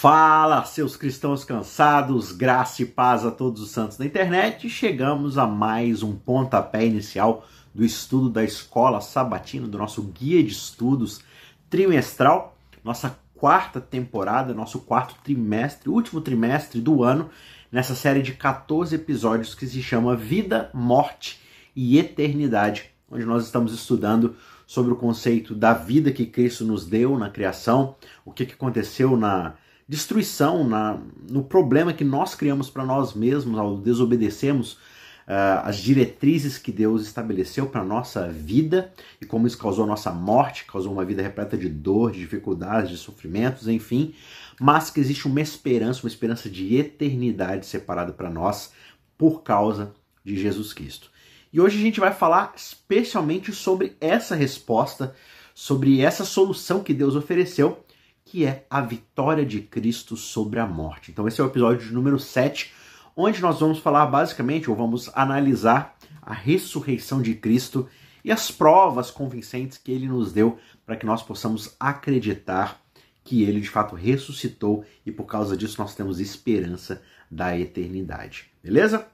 Fala, 0.00 0.64
seus 0.64 0.94
cristãos 0.94 1.42
cansados, 1.42 2.30
graça 2.30 2.82
e 2.82 2.86
paz 2.86 3.26
a 3.26 3.32
todos 3.32 3.60
os 3.60 3.70
santos 3.70 3.96
da 3.96 4.06
internet. 4.06 4.70
Chegamos 4.70 5.36
a 5.36 5.44
mais 5.44 6.04
um 6.04 6.14
pontapé 6.14 6.86
inicial 6.86 7.44
do 7.74 7.84
estudo 7.84 8.30
da 8.30 8.44
escola 8.44 9.00
sabatina, 9.00 9.66
do 9.66 9.76
nosso 9.76 10.00
guia 10.02 10.40
de 10.40 10.52
estudos 10.52 11.20
trimestral, 11.68 12.56
nossa 12.84 13.18
quarta 13.34 13.80
temporada, 13.80 14.54
nosso 14.54 14.78
quarto 14.78 15.16
trimestre, 15.24 15.90
último 15.90 16.20
trimestre 16.20 16.80
do 16.80 17.02
ano, 17.02 17.28
nessa 17.72 17.96
série 17.96 18.22
de 18.22 18.34
14 18.34 18.94
episódios 18.94 19.52
que 19.52 19.66
se 19.66 19.82
chama 19.82 20.14
Vida, 20.14 20.70
Morte 20.72 21.40
e 21.74 21.98
Eternidade, 21.98 22.88
onde 23.10 23.24
nós 23.24 23.46
estamos 23.46 23.74
estudando 23.74 24.36
sobre 24.64 24.92
o 24.92 24.96
conceito 24.96 25.56
da 25.56 25.72
vida 25.72 26.12
que 26.12 26.24
Cristo 26.24 26.64
nos 26.64 26.86
deu 26.86 27.18
na 27.18 27.28
criação, 27.30 27.96
o 28.24 28.30
que, 28.30 28.44
aconteceu 28.44 29.16
na 29.16 29.54
destruição, 29.88 30.68
na, 30.68 30.98
no 31.30 31.42
problema 31.42 31.94
que 31.94 32.04
nós 32.04 32.34
criamos 32.34 32.68
para 32.68 32.84
nós 32.84 33.14
mesmos 33.14 33.58
ao 33.58 33.78
desobedecermos 33.78 34.72
uh, 34.72 35.64
as 35.64 35.78
diretrizes 35.78 36.58
que 36.58 36.70
Deus 36.70 37.02
estabeleceu 37.02 37.66
para 37.66 37.82
nossa 37.82 38.28
vida 38.28 38.92
e 39.18 39.24
como 39.24 39.46
isso 39.46 39.56
causou 39.56 39.84
a 39.84 39.86
nossa 39.86 40.10
morte, 40.10 40.66
causou 40.66 40.92
uma 40.92 41.06
vida 41.06 41.22
repleta 41.22 41.56
de 41.56 41.70
dor, 41.70 42.12
de 42.12 42.18
dificuldades, 42.18 42.90
de 42.90 42.98
sofrimentos, 42.98 43.66
enfim, 43.66 44.14
mas 44.60 44.90
que 44.90 45.00
existe 45.00 45.26
uma 45.26 45.40
esperança, 45.40 46.02
uma 46.02 46.10
esperança 46.10 46.50
de 46.50 46.76
eternidade 46.76 47.64
separada 47.64 48.12
para 48.12 48.28
nós 48.28 48.72
por 49.16 49.42
causa 49.42 49.94
de 50.22 50.36
Jesus 50.36 50.74
Cristo. 50.74 51.10
E 51.50 51.58
hoje 51.62 51.78
a 51.78 51.80
gente 51.80 51.98
vai 51.98 52.12
falar 52.12 52.52
especialmente 52.54 53.52
sobre 53.52 53.96
essa 54.02 54.34
resposta, 54.34 55.14
sobre 55.54 56.02
essa 56.02 56.26
solução 56.26 56.82
que 56.82 56.92
Deus 56.92 57.16
ofereceu 57.16 57.82
que 58.28 58.44
é 58.44 58.66
a 58.68 58.82
vitória 58.82 59.44
de 59.44 59.62
Cristo 59.62 60.14
sobre 60.14 60.60
a 60.60 60.66
morte. 60.66 61.10
Então, 61.10 61.26
esse 61.26 61.40
é 61.40 61.44
o 61.44 61.46
episódio 61.46 61.90
número 61.94 62.18
7, 62.18 62.70
onde 63.16 63.40
nós 63.40 63.58
vamos 63.58 63.78
falar 63.78 64.04
basicamente, 64.04 64.68
ou 64.68 64.76
vamos 64.76 65.10
analisar 65.14 65.96
a 66.20 66.34
ressurreição 66.34 67.22
de 67.22 67.34
Cristo 67.34 67.88
e 68.22 68.30
as 68.30 68.50
provas 68.50 69.10
convincentes 69.10 69.78
que 69.78 69.90
ele 69.90 70.06
nos 70.06 70.30
deu 70.30 70.58
para 70.84 70.94
que 70.94 71.06
nós 71.06 71.22
possamos 71.22 71.74
acreditar 71.80 72.78
que 73.24 73.44
ele 73.44 73.62
de 73.62 73.70
fato 73.70 73.96
ressuscitou 73.96 74.84
e 75.06 75.10
por 75.10 75.24
causa 75.24 75.56
disso 75.56 75.80
nós 75.80 75.94
temos 75.94 76.20
esperança 76.20 77.00
da 77.30 77.58
eternidade. 77.58 78.50
Beleza? 78.62 79.08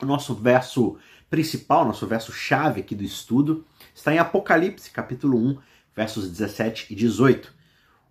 O 0.00 0.06
nosso 0.06 0.34
verso 0.34 0.96
principal, 1.28 1.84
nosso 1.84 2.06
verso 2.06 2.30
chave 2.30 2.80
aqui 2.80 2.94
do 2.94 3.02
estudo, 3.02 3.66
está 3.92 4.14
em 4.14 4.18
Apocalipse, 4.18 4.88
capítulo 4.92 5.36
1, 5.36 5.58
versos 5.96 6.30
17 6.30 6.92
e 6.92 6.94
18 6.94 7.55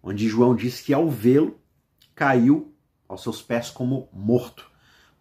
onde 0.06 0.30
João 0.30 0.56
diz 0.56 0.80
que 0.80 0.94
ao 0.94 1.10
vê-lo 1.10 1.60
caiu 2.14 2.72
aos 3.10 3.24
seus 3.24 3.42
pés 3.42 3.72
como 3.72 4.08
morto. 4.14 4.70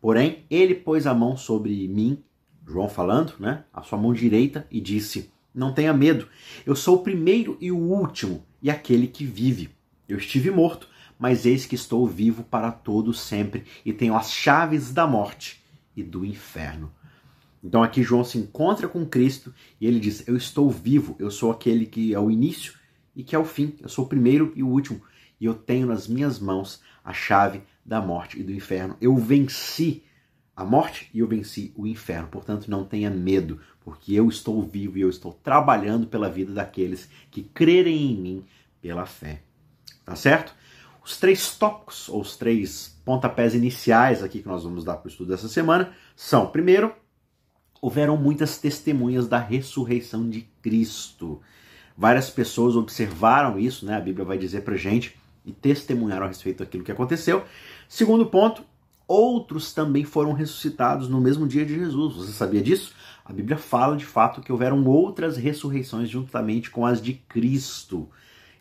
Porém, 0.00 0.44
ele 0.50 0.74
pôs 0.74 1.06
a 1.06 1.14
mão 1.14 1.38
sobre 1.38 1.88
mim, 1.88 2.22
João 2.66 2.88
falando, 2.88 3.34
né, 3.40 3.64
a 3.72 3.82
sua 3.82 3.98
mão 3.98 4.12
direita, 4.12 4.66
e 4.70 4.80
disse: 4.80 5.30
Não 5.54 5.72
tenha 5.72 5.94
medo, 5.94 6.28
eu 6.66 6.76
sou 6.76 6.96
o 6.96 7.02
primeiro 7.02 7.56
e 7.60 7.72
o 7.72 7.78
último, 7.78 8.44
e 8.62 8.70
aquele 8.70 9.06
que 9.06 9.24
vive. 9.24 9.70
Eu 10.06 10.18
estive 10.18 10.50
morto, 10.50 10.86
mas 11.18 11.46
eis 11.46 11.64
que 11.64 11.74
estou 11.74 12.06
vivo 12.06 12.42
para 12.44 12.70
todo 12.70 13.14
sempre, 13.14 13.64
e 13.86 13.92
tenho 13.92 14.14
as 14.14 14.30
chaves 14.30 14.92
da 14.92 15.06
morte 15.06 15.64
e 15.96 16.02
do 16.02 16.26
inferno. 16.26 16.92
Então 17.62 17.82
aqui 17.82 18.02
João 18.02 18.22
se 18.22 18.36
encontra 18.36 18.86
com 18.86 19.06
Cristo 19.06 19.54
e 19.80 19.86
ele 19.86 19.98
diz: 19.98 20.28
Eu 20.28 20.36
estou 20.36 20.70
vivo, 20.70 21.16
eu 21.18 21.30
sou 21.30 21.50
aquele 21.50 21.86
que 21.86 22.12
é 22.12 22.20
o 22.20 22.30
início 22.30 22.74
e 23.14 23.22
que 23.22 23.34
é 23.34 23.38
o 23.38 23.44
fim. 23.44 23.76
Eu 23.80 23.88
sou 23.88 24.04
o 24.04 24.08
primeiro 24.08 24.52
e 24.54 24.62
o 24.62 24.68
último. 24.68 25.00
E 25.40 25.44
eu 25.44 25.54
tenho 25.54 25.86
nas 25.86 26.06
minhas 26.06 26.38
mãos 26.38 26.82
a 27.04 27.12
chave 27.12 27.62
da 27.84 28.00
morte 28.00 28.40
e 28.40 28.42
do 28.42 28.52
inferno. 28.52 28.96
Eu 29.00 29.16
venci 29.16 30.04
a 30.56 30.64
morte 30.64 31.10
e 31.12 31.18
eu 31.18 31.26
venci 31.26 31.72
o 31.76 31.86
inferno. 31.86 32.28
Portanto, 32.28 32.70
não 32.70 32.84
tenha 32.84 33.10
medo, 33.10 33.60
porque 33.80 34.14
eu 34.14 34.28
estou 34.28 34.62
vivo 34.62 34.96
e 34.96 35.00
eu 35.00 35.10
estou 35.10 35.32
trabalhando 35.32 36.06
pela 36.06 36.30
vida 36.30 36.52
daqueles 36.52 37.08
que 37.30 37.42
crerem 37.42 38.12
em 38.12 38.16
mim 38.16 38.44
pela 38.80 39.06
fé. 39.06 39.42
Tá 40.04 40.14
certo? 40.14 40.54
Os 41.04 41.18
três 41.18 41.54
tópicos, 41.56 42.08
ou 42.08 42.20
os 42.20 42.36
três 42.36 42.98
pontapés 43.04 43.54
iniciais 43.54 44.22
aqui 44.22 44.40
que 44.40 44.48
nós 44.48 44.64
vamos 44.64 44.84
dar 44.84 44.96
para 44.96 45.08
o 45.08 45.10
estudo 45.10 45.30
dessa 45.30 45.48
semana 45.48 45.92
são: 46.16 46.46
primeiro, 46.46 46.94
houveram 47.80 48.16
muitas 48.16 48.56
testemunhas 48.56 49.28
da 49.28 49.38
ressurreição 49.38 50.28
de 50.28 50.42
Cristo. 50.62 51.42
Várias 51.96 52.28
pessoas 52.28 52.76
observaram 52.76 53.58
isso, 53.58 53.86
né? 53.86 53.96
A 53.96 54.00
Bíblia 54.00 54.24
vai 54.24 54.36
dizer 54.36 54.62
pra 54.62 54.76
gente 54.76 55.16
e 55.44 55.52
testemunharam 55.52 56.24
a 56.24 56.28
respeito 56.28 56.58
daquilo 56.58 56.82
que 56.82 56.92
aconteceu. 56.92 57.44
Segundo 57.88 58.26
ponto, 58.26 58.64
outros 59.06 59.72
também 59.72 60.04
foram 60.04 60.32
ressuscitados 60.32 61.08
no 61.08 61.20
mesmo 61.20 61.46
dia 61.46 61.64
de 61.64 61.74
Jesus. 61.74 62.16
Você 62.16 62.32
sabia 62.32 62.62
disso? 62.62 62.94
A 63.24 63.32
Bíblia 63.32 63.56
fala 63.56 63.96
de 63.96 64.04
fato 64.04 64.40
que 64.40 64.50
houveram 64.50 64.84
outras 64.86 65.36
ressurreições 65.36 66.08
juntamente 66.08 66.70
com 66.70 66.84
as 66.84 67.00
de 67.00 67.14
Cristo. 67.14 68.08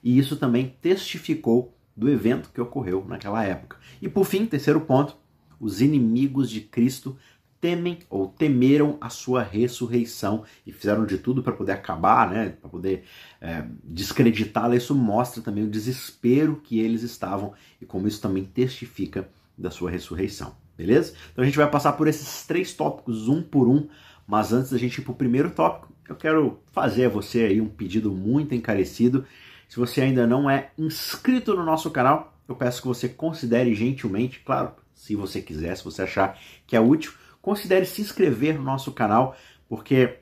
E 0.03 0.17
isso 0.17 0.35
também 0.35 0.75
testificou 0.81 1.73
do 1.95 2.09
evento 2.09 2.50
que 2.53 2.61
ocorreu 2.61 3.05
naquela 3.07 3.44
época. 3.44 3.77
E 4.01 4.09
por 4.09 4.25
fim, 4.25 4.45
terceiro 4.45 4.81
ponto, 4.81 5.15
os 5.59 5.81
inimigos 5.81 6.50
de 6.50 6.61
Cristo 6.61 7.17
temem 7.63 8.00
ou 8.09 8.28
temeram 8.28 8.97
a 9.00 9.07
sua 9.07 9.41
ressurreição 9.41 10.44
e 10.68 10.74
fizeram 10.74 11.06
de 11.06 11.18
tudo 11.18 11.41
para 11.41 11.53
poder 11.53 11.72
acabar, 11.72 12.29
né, 12.29 12.50
para 12.59 12.69
poder 12.69 13.06
é, 13.40 13.63
descreditá-la. 13.81 14.75
Isso 14.75 14.94
mostra 14.94 15.41
também 15.41 15.63
o 15.63 15.69
desespero 15.69 16.59
que 16.62 16.81
eles 16.81 17.03
estavam 17.03 17.53
e 17.81 17.85
como 17.85 18.06
isso 18.06 18.19
também 18.19 18.44
testifica 18.44 19.29
da 19.57 19.72
sua 19.72 19.90
ressurreição, 19.90 20.53
beleza? 20.78 21.13
Então 21.31 21.41
a 21.41 21.46
gente 21.46 21.56
vai 21.56 21.69
passar 21.72 21.94
por 21.94 22.06
esses 22.09 22.46
três 22.46 22.74
tópicos 22.74 23.29
um 23.29 23.41
por 23.41 23.69
um, 23.69 23.88
mas 24.28 24.51
antes 24.51 24.72
da 24.72 24.78
gente 24.78 24.97
ir 24.97 25.01
para 25.06 25.13
o 25.13 25.16
primeiro 25.16 25.50
tópico, 25.50 25.94
eu 26.09 26.18
quero 26.18 26.59
fazer 26.74 27.06
a 27.06 27.09
você 27.09 27.44
aí 27.44 27.62
um 27.62 27.69
pedido 27.69 28.12
muito 28.12 28.53
encarecido. 28.53 29.25
Se 29.69 29.78
você 29.78 30.01
ainda 30.01 30.28
não 30.28 30.50
é 30.50 30.72
inscrito 30.78 31.56
no 31.56 31.63
nosso 31.63 31.90
canal, 31.91 32.38
eu 32.45 32.57
peço 32.57 32.81
que 32.81 32.88
você 32.90 33.07
considere 33.07 33.74
gentilmente, 33.74 34.41
claro, 34.41 34.74
se 34.94 35.16
você 35.16 35.41
quiser, 35.41 35.78
se 35.78 35.84
você 35.85 36.01
achar 36.01 36.38
que 36.68 36.75
é 36.75 36.81
útil, 36.81 37.13
considere 37.43 37.85
se 37.85 38.01
inscrever 38.01 38.55
no 38.55 38.63
nosso 38.63 38.93
canal, 38.93 39.35
porque 39.67 40.19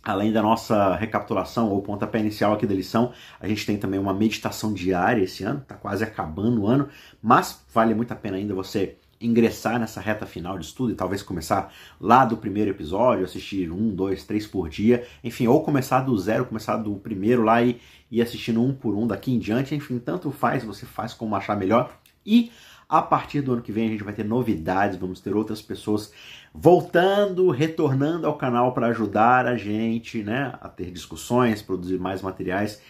além 0.00 0.32
da 0.32 0.40
nossa 0.40 0.94
recapitulação 0.94 1.70
ou 1.70 1.82
pontapé 1.82 2.20
inicial 2.20 2.52
aqui 2.52 2.66
da 2.66 2.74
lição, 2.74 3.12
a 3.40 3.48
gente 3.48 3.66
tem 3.66 3.76
também 3.76 3.98
uma 3.98 4.14
meditação 4.14 4.72
diária 4.72 5.24
esse 5.24 5.42
ano, 5.42 5.58
está 5.58 5.74
quase 5.74 6.04
acabando 6.04 6.62
o 6.62 6.66
ano, 6.68 6.88
mas 7.20 7.64
vale 7.74 7.94
muito 7.94 8.12
a 8.12 8.16
pena 8.16 8.36
ainda 8.36 8.54
você 8.54 8.96
ingressar 9.20 9.78
nessa 9.78 10.00
reta 10.00 10.24
final 10.24 10.56
de 10.56 10.64
estudo 10.64 10.92
e 10.92 10.96
talvez 10.96 11.20
começar 11.20 11.72
lá 12.00 12.24
do 12.24 12.36
primeiro 12.36 12.70
episódio, 12.70 13.24
assistir 13.24 13.70
um, 13.70 13.92
dois, 13.92 14.24
três 14.24 14.46
por 14.46 14.68
dia, 14.68 15.04
enfim, 15.22 15.48
ou 15.48 15.62
começar 15.64 16.00
do 16.00 16.16
zero, 16.16 16.46
começar 16.46 16.76
do 16.76 16.94
primeiro 16.94 17.42
lá 17.42 17.60
e 17.60 17.80
ir 18.10 18.22
assistindo 18.22 18.62
um 18.62 18.72
por 18.72 18.94
um 18.94 19.06
daqui 19.06 19.32
em 19.32 19.38
diante, 19.38 19.74
enfim, 19.74 19.98
tanto 19.98 20.30
faz, 20.30 20.64
você 20.64 20.86
faz 20.86 21.12
como 21.12 21.34
achar 21.34 21.56
melhor. 21.56 21.92
E 22.24 22.52
a 22.92 23.00
partir 23.00 23.40
do 23.40 23.54
ano 23.54 23.62
que 23.62 23.72
vem 23.72 23.86
a 23.86 23.90
gente 23.90 24.04
vai 24.04 24.12
ter 24.12 24.22
novidades, 24.22 24.98
vamos 24.98 25.18
ter 25.18 25.34
outras 25.34 25.62
pessoas 25.62 26.12
voltando, 26.54 27.50
retornando 27.50 28.26
ao 28.26 28.36
canal 28.36 28.72
para 28.72 28.88
ajudar 28.88 29.46
a 29.46 29.56
gente, 29.56 30.22
né, 30.22 30.52
a 30.60 30.68
ter 30.68 30.90
discussões, 30.90 31.62
produzir 31.62 31.98
mais 31.98 32.20
materiais. 32.20 32.80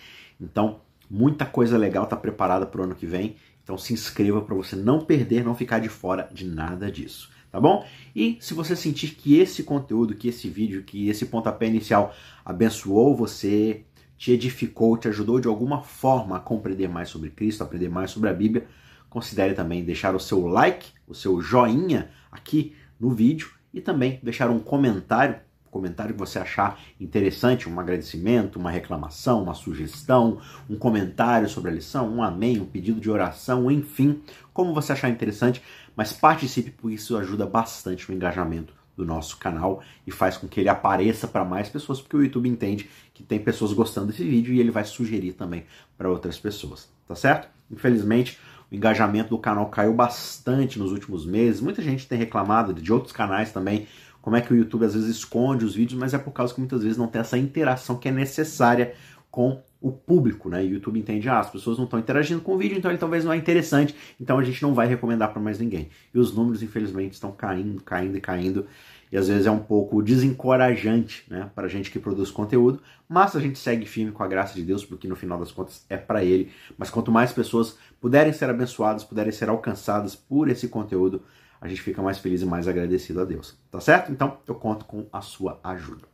Então, 0.41 0.81
muita 1.09 1.47
coisa 1.47 1.79
legal 1.79 2.05
está 2.05 2.17
preparada 2.17 2.67
para 2.67 2.81
o 2.81 2.85
ano 2.85 2.95
que 2.95 3.07
vem. 3.07 3.37
Então, 3.63 3.79
se 3.79 3.93
inscreva 3.93 4.41
para 4.43 4.55
você 4.55 4.75
não 4.75 5.01
perder, 5.01 5.45
não 5.45 5.55
ficar 5.55 5.79
de 5.79 5.89
fora 5.89 6.29
de 6.33 6.45
nada 6.45 6.91
disso, 6.91 7.31
tá 7.51 7.61
bom? 7.61 7.87
E 8.15 8.37
se 8.41 8.55
você 8.55 8.75
sentir 8.75 9.15
que 9.15 9.39
esse 9.39 9.63
conteúdo, 9.63 10.17
que 10.17 10.29
esse 10.29 10.49
vídeo, 10.49 10.83
que 10.83 11.09
esse 11.09 11.27
pontapé 11.27 11.67
inicial 11.67 12.13
abençoou 12.45 13.15
você, 13.15 13.85
te 14.19 14.33
edificou, 14.33 14.97
te 14.97 15.07
ajudou 15.07 15.39
de 15.39 15.47
alguma 15.47 15.83
forma 15.83 16.37
a 16.37 16.41
compreender 16.41 16.89
mais 16.89 17.09
sobre 17.09 17.31
Cristo, 17.31 17.63
aprender 17.63 17.89
mais 17.89 18.11
sobre 18.11 18.29
a 18.29 18.33
Bíblia, 18.33 18.67
considere 19.09 19.55
também 19.55 19.85
deixar 19.85 20.15
o 20.17 20.21
seu 20.21 20.47
like, 20.49 20.91
o 21.07 21.15
seu 21.15 21.41
joinha 21.41 22.11
aqui 22.33 22.75
no 23.03 23.11
vídeo 23.11 23.51
e 23.75 23.81
também 23.81 24.21
deixar 24.23 24.49
um 24.49 24.61
comentário, 24.61 25.41
comentário 25.73 26.15
que 26.15 26.21
você 26.21 26.39
achar 26.39 26.81
interessante, 27.01 27.69
um 27.69 27.81
agradecimento, 27.81 28.61
uma 28.61 28.71
reclamação, 28.71 29.43
uma 29.43 29.55
sugestão, 29.55 30.41
um 30.71 30.77
comentário 30.77 31.49
sobre 31.49 31.73
a 31.73 31.75
lição, 31.75 32.09
um 32.09 32.23
amém, 32.23 32.61
um 32.61 32.65
pedido 32.65 33.01
de 33.01 33.11
oração, 33.11 33.69
enfim, 33.69 34.23
como 34.55 34.73
você 34.73 34.93
achar 34.93 35.09
interessante, 35.09 35.61
mas 35.97 36.13
participe, 36.13 36.71
porque 36.71 36.95
isso 36.95 37.17
ajuda 37.17 37.45
bastante 37.45 38.09
o 38.09 38.15
engajamento 38.15 38.73
do 38.97 39.05
nosso 39.05 39.37
canal 39.39 39.83
e 40.07 40.13
faz 40.13 40.37
com 40.37 40.47
que 40.47 40.61
ele 40.61 40.69
apareça 40.69 41.27
para 41.27 41.45
mais 41.45 41.69
pessoas, 41.69 42.01
porque 42.01 42.17
o 42.17 42.23
YouTube 42.23 42.49
entende 42.49 42.89
que 43.13 43.25
tem 43.25 43.41
pessoas 43.41 43.73
gostando 43.73 44.09
desse 44.09 44.23
vídeo 44.23 44.55
e 44.55 44.61
ele 44.61 44.71
vai 44.71 44.85
sugerir 44.85 45.33
também 45.33 45.65
para 45.99 46.09
outras 46.09 46.39
pessoas, 46.39 46.89
tá 47.09 47.17
certo? 47.17 47.49
Infelizmente, 47.71 48.39
o 48.73 48.75
engajamento 48.75 49.29
do 49.29 49.39
canal 49.39 49.67
caiu 49.67 49.93
bastante 49.93 50.79
nos 50.79 50.93
últimos 50.93 51.27
meses. 51.27 51.61
Muita 51.61 51.83
gente 51.83 52.09
tem 52.09 52.19
reclamado 52.19 52.73
de 52.73 52.91
outros 52.91 53.13
canais 53.13 53.53
também, 53.53 53.87
como 54.23 54.35
é 54.35 54.41
que 54.41 54.51
o 54.51 54.57
YouTube 54.57 54.87
às 54.87 54.95
vezes 54.95 55.17
esconde 55.17 55.65
os 55.65 55.75
vídeos, 55.75 56.01
mas 56.01 56.15
é 56.15 56.19
por 56.19 56.33
causa 56.33 56.55
que 56.55 56.61
muitas 56.61 56.83
vezes 56.83 56.97
não 56.97 57.07
tem 57.07 57.21
essa 57.21 57.37
interação 57.37 57.97
que 57.99 58.09
é 58.09 58.13
necessária 58.13 58.95
com 59.31 59.61
o 59.79 59.91
público, 59.91 60.49
né? 60.49 60.61
O 60.63 60.67
YouTube 60.67 60.99
entende, 60.99 61.29
ah, 61.29 61.41
as 61.41 61.51
pessoas 61.51 61.77
não 61.77 61.85
estão 61.85 61.99
interagindo 61.99 62.41
com 62.41 62.55
o 62.55 62.59
vídeo, 62.59 62.79
então 62.79 62.91
ele 62.91 62.99
talvez 62.99 63.25
não 63.25 63.33
é 63.33 63.37
interessante, 63.37 63.95
então 64.19 64.39
a 64.39 64.45
gente 64.45 64.63
não 64.63 64.73
vai 64.73 64.87
recomendar 64.87 65.33
para 65.33 65.43
mais 65.43 65.59
ninguém. 65.59 65.89
E 66.15 66.19
os 66.19 66.33
números, 66.35 66.63
infelizmente, 66.63 67.13
estão 67.13 67.33
caindo, 67.33 67.83
caindo 67.83 68.17
e 68.17 68.21
caindo, 68.21 68.67
e 69.13 69.19
às 69.19 69.29
vezes 69.29 69.47
é 69.47 69.51
um 69.51 69.59
pouco 69.59 70.03
desencorajante, 70.03 71.25
né, 71.29 71.51
para 71.55 71.67
a 71.67 71.69
gente 71.69 71.91
que 71.91 71.99
produz 71.99 72.31
conteúdo, 72.31 72.83
mas 73.07 73.37
a 73.37 73.41
gente 73.41 73.59
segue 73.59 73.85
firme 73.85 74.11
com 74.11 74.23
a 74.23 74.27
graça 74.27 74.55
de 74.55 74.63
Deus, 74.63 74.87
porque 74.87 75.07
no 75.07 75.15
final 75.15 75.39
das 75.39 75.53
contas 75.53 75.85
é 75.91 75.99
para 75.99 76.25
Ele. 76.25 76.51
Mas 76.79 76.89
quanto 76.89 77.13
mais 77.13 77.31
pessoas 77.31 77.77
puderem 78.01 78.33
ser 78.33 78.49
abençoadas, 78.49 79.05
puderem 79.05 79.31
ser 79.31 79.51
alcançadas 79.51 80.17
por 80.17 80.49
esse 80.49 80.67
conteúdo, 80.67 81.23
a 81.61 81.69
gente 81.69 81.83
fica 81.83 82.01
mais 82.01 82.19
feliz 82.19 82.41
e 82.41 82.47
mais 82.47 82.67
agradecido 82.67 83.21
a 83.21 83.25
Deus, 83.25 83.55
tá 83.71 83.81
certo? 83.81 84.11
Então 84.11 84.39
eu 84.49 84.55
conto 84.55 84.87
com 84.87 85.07
a 85.13 85.21
sua 85.21 85.61
ajuda. 85.63 86.11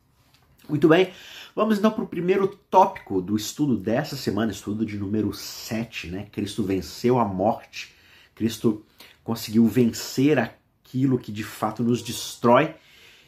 Muito 0.69 0.89
bem, 0.89 1.12
vamos 1.55 1.79
então 1.79 1.93
para 1.93 2.05
o 2.05 2.09
primeiro 2.09 2.49
tópico 2.49 3.23
do 3.23 3.37
estudo 3.37 3.77
dessa 3.77 4.17
semana, 4.17 4.50
estudo 4.50 4.85
de 4.85 4.99
número 4.99 5.33
7, 5.33 6.09
né? 6.09 6.27
Cristo 6.33 6.65
venceu 6.65 7.19
a 7.19 7.25
morte, 7.25 7.95
Cristo 8.35 8.85
conseguiu 9.23 9.67
vencer 9.67 10.39
aquilo 10.39 11.19
que 11.19 11.31
de 11.31 11.45
fato 11.45 11.83
nos 11.83 12.03
destrói. 12.03 12.75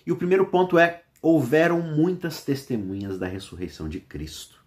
E 0.06 0.12
o 0.12 0.16
primeiro 0.16 0.46
ponto 0.46 0.78
é: 0.78 1.02
houveram 1.20 1.80
muitas 1.80 2.42
testemunhas 2.42 3.18
da 3.18 3.26
ressurreição 3.26 3.88
de 3.88 4.00
Cristo. 4.00 4.60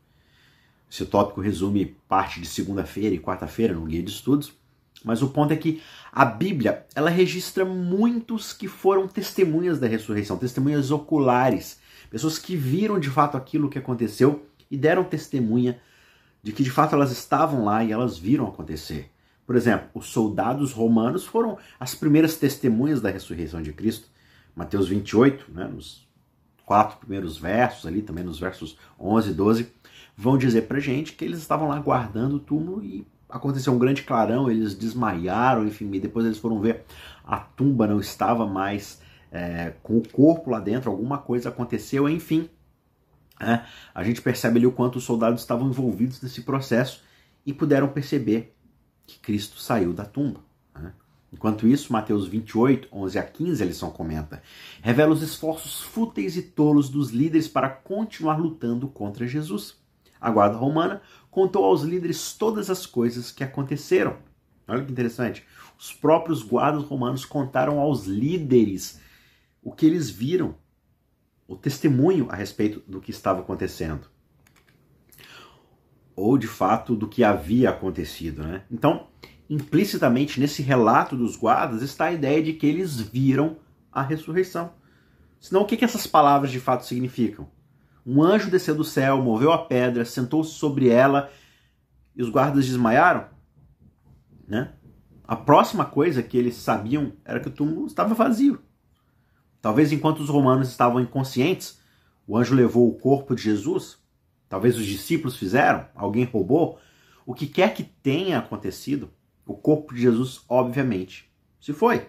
Esse 0.89 1.05
tópico 1.05 1.41
resume 1.41 1.97
parte 2.07 2.39
de 2.39 2.47
segunda-feira 2.47 3.15
e 3.15 3.19
quarta-feira 3.19 3.73
no 3.73 3.85
guia 3.85 4.03
de 4.03 4.11
estudos, 4.11 4.53
mas 5.03 5.21
o 5.21 5.29
ponto 5.29 5.51
é 5.51 5.57
que 5.57 5.81
a 6.11 6.23
Bíblia 6.23 6.85
ela 6.93 7.09
registra 7.09 7.65
muitos 7.65 8.53
que 8.53 8.67
foram 8.67 9.07
testemunhas 9.07 9.79
da 9.79 9.87
ressurreição, 9.87 10.37
testemunhas 10.37 10.91
oculares 10.91 11.81
pessoas 12.13 12.37
que 12.37 12.55
viram 12.55 12.99
de 12.99 13.09
fato 13.09 13.35
aquilo 13.35 13.67
que 13.67 13.79
aconteceu 13.79 14.45
e 14.69 14.77
deram 14.77 15.03
testemunha 15.03 15.81
de 16.43 16.51
que 16.51 16.61
de 16.61 16.69
fato 16.69 16.93
elas 16.93 17.11
estavam 17.11 17.65
lá 17.65 17.83
e 17.83 17.91
elas 17.91 18.19
viram 18.19 18.45
acontecer. 18.45 19.09
Por 19.47 19.55
exemplo, 19.55 19.89
os 19.95 20.09
soldados 20.09 20.71
romanos 20.71 21.25
foram 21.25 21.57
as 21.79 21.95
primeiras 21.95 22.37
testemunhas 22.37 23.01
da 23.01 23.09
ressurreição 23.09 23.63
de 23.63 23.73
Cristo. 23.73 24.09
Mateus 24.55 24.87
28, 24.87 25.51
né, 25.51 25.65
nos 25.65 26.07
quatro 26.65 26.97
primeiros 26.97 27.37
versos 27.37 27.85
ali, 27.85 28.01
também 28.01 28.23
nos 28.23 28.39
versos 28.39 28.77
11 28.99 29.31
e 29.31 29.33
12, 29.33 29.71
vão 30.15 30.37
dizer 30.37 30.63
pra 30.63 30.79
gente 30.79 31.13
que 31.13 31.25
eles 31.25 31.39
estavam 31.39 31.67
lá 31.67 31.79
guardando 31.79 32.35
o 32.35 32.39
túmulo 32.39 32.83
e 32.83 33.05
aconteceu 33.29 33.73
um 33.73 33.79
grande 33.79 34.03
clarão, 34.03 34.49
eles 34.49 34.75
desmaiaram, 34.75 35.65
enfim, 35.65 35.89
e 35.91 35.99
depois 35.99 36.25
eles 36.25 36.37
foram 36.37 36.59
ver 36.59 36.85
a 37.25 37.37
tumba 37.37 37.87
não 37.87 37.99
estava 37.99 38.45
mais 38.45 39.01
é, 39.31 39.73
com 39.81 39.97
o 39.97 40.07
corpo 40.07 40.51
lá 40.51 40.59
dentro, 40.59 40.91
alguma 40.91 41.17
coisa 41.17 41.49
aconteceu, 41.49 42.07
enfim. 42.07 42.47
É, 43.39 43.61
a 43.93 44.03
gente 44.03 44.21
percebe 44.21 44.59
ali 44.59 44.67
o 44.67 44.71
quanto 44.71 44.97
os 44.97 45.03
soldados 45.03 45.41
estavam 45.41 45.67
envolvidos 45.67 46.21
nesse 46.21 46.41
processo 46.43 47.03
e 47.45 47.51
puderam 47.51 47.87
perceber 47.87 48.55
que 49.07 49.19
Cristo 49.19 49.59
saiu 49.59 49.91
da 49.91 50.05
tumba. 50.05 50.39
Enquanto 51.33 51.67
isso, 51.67 51.91
Mateus 51.91 52.27
28, 52.27 52.87
11 52.91 53.17
a 53.17 53.23
15, 53.23 53.63
a 53.63 53.65
lição 53.65 53.89
comenta, 53.89 54.43
revela 54.83 55.13
os 55.13 55.23
esforços 55.23 55.81
fúteis 55.81 56.37
e 56.37 56.43
tolos 56.43 56.89
dos 56.89 57.09
líderes 57.09 57.47
para 57.47 57.67
continuar 57.69 58.37
lutando 58.37 58.87
contra 58.87 59.27
Jesus. 59.27 59.75
A 60.21 60.29
guarda 60.29 60.55
romana 60.57 61.01
contou 61.31 61.65
aos 61.65 61.81
líderes 61.81 62.33
todas 62.33 62.69
as 62.69 62.85
coisas 62.85 63.31
que 63.31 63.43
aconteceram. 63.43 64.17
Olha 64.67 64.85
que 64.85 64.91
interessante. 64.91 65.43
Os 65.77 65.91
próprios 65.91 66.43
guardas 66.43 66.83
romanos 66.83 67.25
contaram 67.25 67.79
aos 67.79 68.05
líderes 68.05 69.01
o 69.61 69.71
que 69.71 69.87
eles 69.87 70.09
viram, 70.11 70.55
o 71.47 71.55
testemunho 71.55 72.27
a 72.29 72.35
respeito 72.35 72.79
do 72.87 73.01
que 73.01 73.09
estava 73.09 73.41
acontecendo. 73.41 74.07
Ou 76.15 76.37
de 76.37 76.47
fato 76.47 76.95
do 76.95 77.07
que 77.07 77.23
havia 77.23 77.71
acontecido. 77.71 78.43
Né? 78.43 78.63
Então, 78.71 79.07
implicitamente 79.49 80.39
nesse 80.39 80.61
relato 80.61 81.15
dos 81.15 81.35
guardas 81.35 81.81
está 81.81 82.05
a 82.05 82.13
ideia 82.13 82.41
de 82.41 82.53
que 82.53 82.65
eles 82.65 82.99
viram 82.99 83.57
a 83.91 84.01
ressurreição. 84.01 84.73
Senão, 85.39 85.61
o 85.61 85.65
que, 85.65 85.77
que 85.77 85.85
essas 85.85 86.07
palavras 86.07 86.51
de 86.51 86.59
fato 86.59 86.85
significam? 86.85 87.47
Um 88.05 88.21
anjo 88.21 88.49
desceu 88.49 88.75
do 88.75 88.83
céu, 88.83 89.21
moveu 89.21 89.51
a 89.51 89.57
pedra, 89.57 90.05
sentou-se 90.05 90.51
sobre 90.51 90.89
ela 90.89 91.29
e 92.15 92.21
os 92.21 92.29
guardas 92.29 92.65
desmaiaram? 92.65 93.27
Né? 94.47 94.73
A 95.25 95.35
próxima 95.35 95.85
coisa 95.85 96.21
que 96.21 96.37
eles 96.37 96.55
sabiam 96.55 97.13
era 97.23 97.39
que 97.39 97.47
o 97.47 97.51
túmulo 97.51 97.87
estava 97.87 98.13
vazio. 98.13 98.61
Talvez 99.61 99.91
enquanto 99.93 100.19
os 100.19 100.29
romanos 100.29 100.69
estavam 100.69 100.99
inconscientes, 100.99 101.79
o 102.27 102.37
anjo 102.37 102.53
levou 102.53 102.89
o 102.89 102.97
corpo 102.99 103.35
de 103.35 103.43
Jesus. 103.43 103.97
Talvez 104.49 104.77
os 104.77 104.85
discípulos 104.85 105.37
fizeram, 105.37 105.87
alguém 105.95 106.25
roubou. 106.25 106.77
O 107.25 107.33
que 107.33 107.47
quer 107.47 107.73
que 107.73 107.83
tenha 107.83 108.39
acontecido, 108.39 109.09
o 109.45 109.53
corpo 109.53 109.93
de 109.93 110.01
Jesus, 110.01 110.41
obviamente, 110.47 111.29
se 111.59 111.73
foi. 111.73 112.07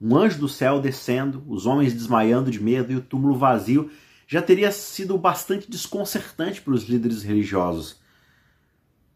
Um 0.00 0.16
anjo 0.16 0.38
do 0.38 0.48
céu 0.48 0.80
descendo, 0.80 1.42
os 1.48 1.66
homens 1.66 1.92
desmaiando 1.92 2.50
de 2.50 2.62
medo 2.62 2.92
e 2.92 2.96
o 2.96 3.00
túmulo 3.00 3.36
vazio 3.36 3.90
já 4.26 4.40
teria 4.40 4.70
sido 4.70 5.16
bastante 5.18 5.70
desconcertante 5.70 6.60
para 6.60 6.74
os 6.74 6.84
líderes 6.84 7.22
religiosos. 7.22 8.00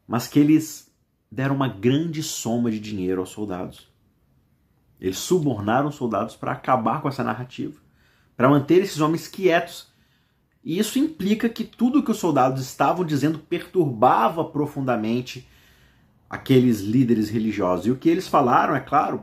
Mas 0.09 0.27
que 0.27 0.41
eles 0.41 0.91
deram 1.31 1.55
uma 1.55 1.69
grande 1.69 2.23
soma 2.23 2.71
de 2.71 2.81
dinheiro 2.81 3.21
aos 3.21 3.31
soldados. 3.31 3.89
Eles 5.01 5.19
subornaram 5.19 5.89
os 5.89 5.97
soldados 5.97 6.35
para 6.35 6.53
acabar 6.53 7.01
com 7.01 7.09
essa 7.09 7.23
narrativa, 7.23 7.81
para 8.37 8.49
manter 8.49 8.83
esses 8.83 9.01
homens 9.01 9.29
quietos. 9.29 9.93
E 10.65 10.79
isso 10.79 10.99
implica 10.99 11.49
que 11.49 11.65
tudo 11.65 12.03
que 12.03 12.11
os 12.11 12.19
soldados 12.19 12.63
estavam 12.63 13.05
dizendo 13.05 13.39
perturbava 13.39 14.45
profundamente 14.45 15.49
aqueles 16.33 16.81
líderes 16.81 17.29
religiosos. 17.29 17.85
E 17.85 17.91
o 17.91 17.97
que 17.97 18.09
eles 18.09 18.27
falaram, 18.27 18.75
é 18.75 18.81
claro, 18.81 19.23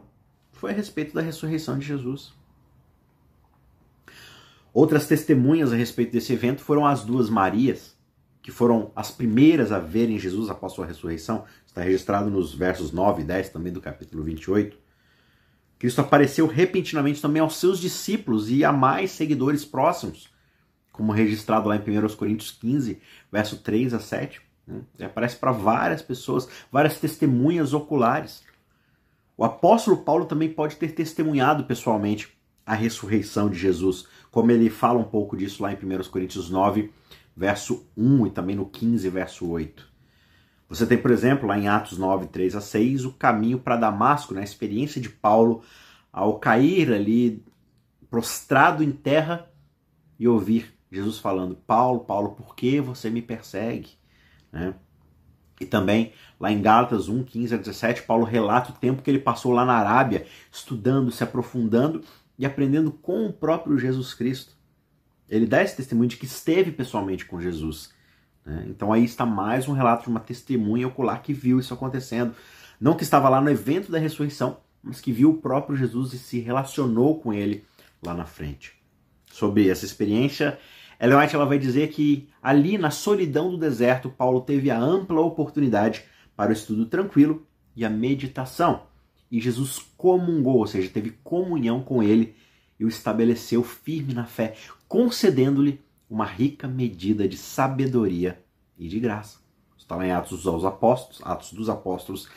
foi 0.51 0.69
a 0.69 0.73
respeito 0.75 1.11
da 1.11 1.21
ressurreição 1.21 1.79
de 1.79 1.87
Jesus. 1.87 2.31
Outras 4.71 5.07
testemunhas 5.07 5.73
a 5.73 5.75
respeito 5.75 6.11
desse 6.11 6.31
evento 6.33 6.61
foram 6.61 6.85
as 6.85 7.03
duas 7.03 7.27
Marias, 7.27 7.97
que 8.43 8.51
foram 8.51 8.91
as 8.95 9.09
primeiras 9.09 9.71
a 9.71 9.79
verem 9.79 10.19
Jesus 10.19 10.51
após 10.51 10.73
sua 10.73 10.85
ressurreição. 10.85 11.45
Está 11.65 11.81
registrado 11.81 12.29
nos 12.29 12.53
versos 12.53 12.91
9 12.91 13.23
e 13.23 13.25
10 13.25 13.49
também 13.49 13.73
do 13.73 13.81
capítulo 13.81 14.23
28. 14.23 14.77
Cristo 15.79 16.01
apareceu 16.01 16.45
repentinamente 16.45 17.19
também 17.19 17.41
aos 17.41 17.55
seus 17.55 17.79
discípulos 17.79 18.51
e 18.51 18.63
a 18.63 18.71
mais 18.71 19.09
seguidores 19.09 19.65
próximos, 19.65 20.29
como 20.91 21.11
registrado 21.11 21.69
lá 21.69 21.75
em 21.75 21.79
1 21.79 22.15
Coríntios 22.15 22.51
15, 22.51 23.01
verso 23.31 23.57
3 23.57 23.95
a 23.95 23.99
7. 23.99 24.48
Né? 24.69 25.05
Aparece 25.05 25.35
para 25.35 25.51
várias 25.51 26.01
pessoas, 26.01 26.47
várias 26.71 26.99
testemunhas 26.99 27.73
oculares. 27.73 28.43
O 29.35 29.43
apóstolo 29.43 29.97
Paulo 29.97 30.25
também 30.25 30.49
pode 30.49 30.75
ter 30.75 30.93
testemunhado 30.93 31.63
pessoalmente 31.63 32.37
a 32.65 32.75
ressurreição 32.75 33.49
de 33.49 33.57
Jesus, 33.57 34.05
como 34.29 34.51
ele 34.51 34.69
fala 34.69 34.99
um 34.99 35.03
pouco 35.03 35.35
disso 35.35 35.63
lá 35.63 35.73
em 35.73 35.75
1 35.75 36.03
Coríntios 36.11 36.49
9, 36.49 36.91
verso 37.35 37.87
1 37.97 38.27
e 38.27 38.29
também 38.29 38.55
no 38.55 38.65
15, 38.65 39.09
verso 39.09 39.49
8. 39.49 39.89
Você 40.69 40.85
tem, 40.85 40.97
por 40.97 41.09
exemplo, 41.09 41.47
lá 41.47 41.57
em 41.57 41.67
Atos 41.67 41.97
9, 41.97 42.27
3 42.27 42.55
a 42.55 42.61
6, 42.61 43.05
o 43.05 43.13
caminho 43.13 43.57
para 43.57 43.75
Damasco, 43.75 44.35
na 44.35 44.41
né? 44.41 44.45
experiência 44.45 45.01
de 45.01 45.09
Paulo 45.09 45.63
ao 46.13 46.37
cair 46.37 46.93
ali 46.93 47.43
prostrado 48.09 48.83
em 48.83 48.91
terra 48.91 49.49
e 50.19 50.27
ouvir 50.27 50.73
Jesus 50.91 51.19
falando: 51.19 51.55
Paulo, 51.55 52.01
Paulo, 52.01 52.31
por 52.31 52.55
que 52.55 52.81
você 52.81 53.09
me 53.09 53.21
persegue? 53.21 53.98
Né? 54.51 54.73
E 55.59 55.65
também 55.65 56.13
lá 56.39 56.51
em 56.51 56.61
Gálatas 56.61 57.09
1, 57.09 57.23
15 57.23 57.55
a 57.55 57.57
17, 57.57 58.03
Paulo 58.03 58.23
relata 58.23 58.71
o 58.71 58.75
tempo 58.75 59.01
que 59.01 59.09
ele 59.09 59.19
passou 59.19 59.51
lá 59.51 59.65
na 59.65 59.73
Arábia, 59.73 60.25
estudando, 60.51 61.11
se 61.11 61.23
aprofundando 61.23 62.01
e 62.37 62.45
aprendendo 62.45 62.91
com 62.91 63.25
o 63.25 63.33
próprio 63.33 63.77
Jesus 63.77 64.13
Cristo. 64.13 64.53
Ele 65.27 65.45
dá 65.45 65.61
esse 65.61 65.75
testemunho 65.75 66.09
de 66.09 66.17
que 66.17 66.25
esteve 66.25 66.71
pessoalmente 66.71 67.25
com 67.25 67.41
Jesus. 67.41 67.93
Né? 68.45 68.65
Então 68.67 68.93
aí 68.93 69.03
está 69.03 69.25
mais 69.25 69.67
um 69.67 69.73
relato 69.73 70.03
de 70.03 70.09
uma 70.09 70.19
testemunha 70.19 70.87
ocular 70.87 71.21
que 71.21 71.33
viu 71.33 71.59
isso 71.59 71.73
acontecendo. 71.73 72.33
Não 72.79 72.95
que 72.95 73.03
estava 73.03 73.27
lá 73.27 73.41
no 73.41 73.49
evento 73.49 73.91
da 73.91 73.99
ressurreição, 73.99 74.57
mas 74.81 75.01
que 75.01 75.11
viu 75.11 75.31
o 75.31 75.37
próprio 75.37 75.75
Jesus 75.75 76.13
e 76.13 76.17
se 76.17 76.39
relacionou 76.39 77.19
com 77.19 77.33
ele 77.33 77.65
lá 78.01 78.13
na 78.13 78.25
frente. 78.25 78.73
Sobre 79.31 79.69
essa 79.69 79.85
experiência, 79.85 80.57
Ellen 80.99 81.17
White 81.17 81.35
ela 81.35 81.45
vai 81.45 81.57
dizer 81.57 81.89
que 81.89 82.27
ali 82.41 82.77
na 82.77 82.91
solidão 82.91 83.49
do 83.49 83.57
deserto, 83.57 84.09
Paulo 84.09 84.41
teve 84.41 84.69
a 84.69 84.79
ampla 84.79 85.21
oportunidade 85.21 86.03
para 86.35 86.49
o 86.49 86.53
estudo 86.53 86.85
tranquilo 86.85 87.45
e 87.75 87.85
a 87.85 87.89
meditação. 87.89 88.83
E 89.31 89.39
Jesus 89.39 89.79
comungou, 89.95 90.57
ou 90.57 90.67
seja, 90.67 90.89
teve 90.89 91.11
comunhão 91.23 91.81
com 91.81 92.03
ele 92.03 92.35
e 92.79 92.83
o 92.83 92.87
estabeleceu 92.87 93.63
firme 93.63 94.13
na 94.13 94.25
fé, 94.25 94.55
concedendo-lhe 94.87 95.79
uma 96.09 96.25
rica 96.25 96.67
medida 96.67 97.27
de 97.27 97.37
sabedoria 97.37 98.43
e 98.77 98.87
de 98.87 98.99
graça. 98.99 99.39
Está 99.77 99.95
lá 99.95 100.05
em 100.05 100.11
Atos 100.11 100.43
dos 100.43 100.65
Apóstolos, 100.65 101.21
Atos 101.23 101.53
dos 101.53 101.69
Apóstolos, 101.69 102.27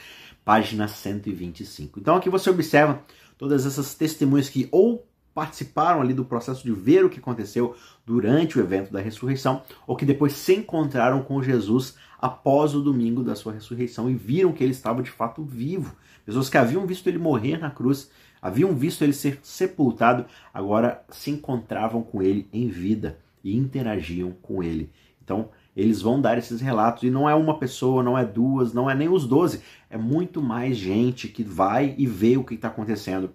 página 0.45 0.87
125. 0.87 1.99
Então 1.99 2.17
aqui 2.17 2.29
você 2.29 2.51
observa 2.51 3.03
todas 3.39 3.67
essas 3.67 3.95
testemunhas 3.95 4.49
que 4.49 4.69
ou 4.71 5.07
participaram 5.35 6.01
ali 6.01 6.13
do 6.13 6.25
processo 6.25 6.63
de 6.63 6.73
ver 6.73 7.05
o 7.05 7.11
que 7.11 7.19
aconteceu 7.19 7.75
durante 8.05 8.59
o 8.59 8.61
evento 8.63 8.93
da 8.93 9.01
ressurreição, 9.01 9.63
ou 9.87 9.97
que 9.97 10.05
depois 10.05 10.33
se 10.33 10.55
encontraram 10.55 11.23
com 11.23 11.43
Jesus 11.43 11.97
após 12.19 12.75
o 12.75 12.81
domingo 12.81 13.25
da 13.25 13.35
sua 13.35 13.53
ressurreição 13.53 14.09
e 14.09 14.15
viram 14.15 14.53
que 14.53 14.63
ele 14.63 14.73
estava 14.73 15.03
de 15.03 15.11
fato 15.11 15.43
vivo. 15.43 15.97
Pessoas 16.25 16.49
que 16.49 16.59
haviam 16.59 16.87
visto 16.87 17.07
ele 17.09 17.19
morrer 17.19 17.59
na 17.59 17.71
cruz, 17.71 18.11
haviam 18.41 18.75
visto 18.75 19.03
ele 19.03 19.13
ser 19.13 19.41
sepultado, 19.43 20.27
agora 20.53 21.05
se 21.11 21.31
encontravam 21.31 22.03
com 22.03 22.23
ele 22.23 22.49
em 22.53 22.69
vida 22.69 23.19
e 23.43 23.57
interagiam 23.57 24.33
com 24.43 24.63
ele. 24.63 24.91
Então, 25.23 25.49
eles 25.75 26.03
vão 26.03 26.21
dar 26.21 26.37
esses 26.37 26.61
relatos 26.61 27.03
e 27.03 27.11
não 27.11 27.29
é 27.29 27.35
uma 27.35 27.59
pessoa, 27.59 28.03
não 28.03 28.17
é 28.17 28.25
duas, 28.25 28.73
não 28.75 28.91
é 28.91 28.95
nem 28.95 29.09
os 29.09 29.27
doze, 29.27 29.63
é 29.89 29.97
muito 29.97 30.43
mais 30.43 30.77
gente 30.77 31.29
que 31.29 31.43
vai 31.43 31.95
e 31.97 32.07
vê 32.07 32.37
o 32.37 32.45
que 32.45 32.55
está 32.55 32.69
acontecendo 32.69 33.33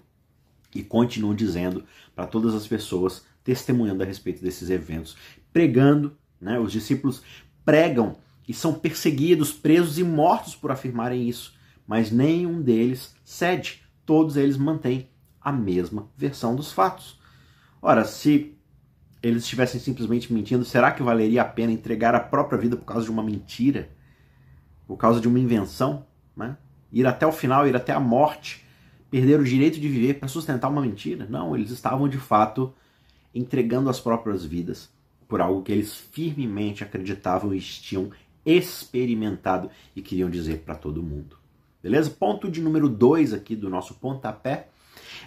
e 0.74 0.84
continuam 0.84 1.34
dizendo 1.34 1.84
para 2.16 2.28
todas 2.28 2.54
as 2.54 2.68
pessoas, 2.68 3.26
testemunhando 3.44 4.04
a 4.04 4.06
respeito 4.06 4.42
desses 4.42 4.70
eventos, 4.70 5.16
pregando, 5.54 6.16
né? 6.40 6.60
Os 6.60 6.72
discípulos 6.72 7.22
pregam 7.66 8.18
e 8.48 8.54
são 8.54 8.74
perseguidos, 8.74 9.52
presos 9.52 9.98
e 9.98 10.04
mortos 10.04 10.56
por 10.56 10.72
afirmarem 10.72 11.28
isso, 11.28 11.54
mas 11.86 12.12
nenhum 12.12 12.62
deles 12.62 13.16
cede. 13.24 13.84
Todos 14.06 14.38
eles 14.38 14.58
mantêm 14.58 15.10
a 15.42 15.52
mesma 15.52 16.08
versão 16.16 16.56
dos 16.56 16.72
fatos. 16.72 17.20
Ora, 17.82 18.06
se 18.06 18.56
eles 19.22 19.44
estivessem 19.44 19.80
simplesmente 19.80 20.32
mentindo, 20.32 20.64
será 20.64 20.92
que 20.92 21.04
valeria 21.04 21.42
a 21.42 21.46
pena 21.46 21.72
entregar 21.72 22.16
a 22.16 22.20
própria 22.20 22.58
vida 22.58 22.78
por 22.78 22.86
causa 22.86 23.06
de 23.06 23.12
uma 23.12 23.24
mentira? 23.24 23.90
Por 24.86 24.96
causa 24.96 25.20
de 25.20 25.28
uma 25.28 25.40
invenção? 25.40 26.06
Né? 26.36 26.58
Ir 26.92 27.06
até 27.06 27.26
o 27.26 27.32
final, 27.32 27.68
ir 27.68 27.76
até 27.76 27.92
a 27.92 28.00
morte 28.00 28.67
perder 29.10 29.40
o 29.40 29.44
direito 29.44 29.80
de 29.80 29.88
viver 29.88 30.16
para 30.16 30.28
sustentar 30.28 30.70
uma 30.70 30.82
mentira. 30.82 31.26
Não, 31.30 31.56
eles 31.56 31.72
estavam 31.72 32.08
de 32.08 32.18
fato 32.18 32.74
entregando 33.34 33.90
as 33.90 34.00
próprias 34.00 34.44
vidas 34.44 34.90
por 35.28 35.42
algo 35.42 35.62
que 35.62 35.72
eles 35.72 35.94
firmemente 35.94 36.84
acreditavam 36.84 37.54
e 37.54 37.60
tinham 37.60 38.10
experimentado 38.46 39.70
e 39.96 40.02
queriam 40.02 40.30
dizer 40.30 40.60
para 40.60 40.76
todo 40.76 41.04
mundo. 41.04 41.38
Beleza? 41.84 42.10
Ponto 42.10 42.50
de 42.50 42.62
número 42.62 42.90
dois 42.90 43.34
aqui 43.34 43.56
do 43.56 43.70
nosso 43.70 43.96
pontapé 43.96 44.70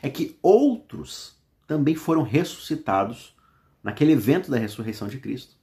é 0.03 0.09
que 0.09 0.37
outros 0.43 1.37
também 1.67 1.95
foram 1.95 2.23
ressuscitados 2.23 3.35
naquele 3.83 4.13
evento 4.13 4.51
da 4.51 4.59
ressurreição 4.59 5.07
de 5.07 5.19
Cristo. 5.19 5.55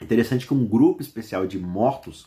Interessante 0.00 0.46
que 0.46 0.54
um 0.54 0.66
grupo 0.66 1.00
especial 1.00 1.46
de 1.46 1.58
mortos, 1.58 2.26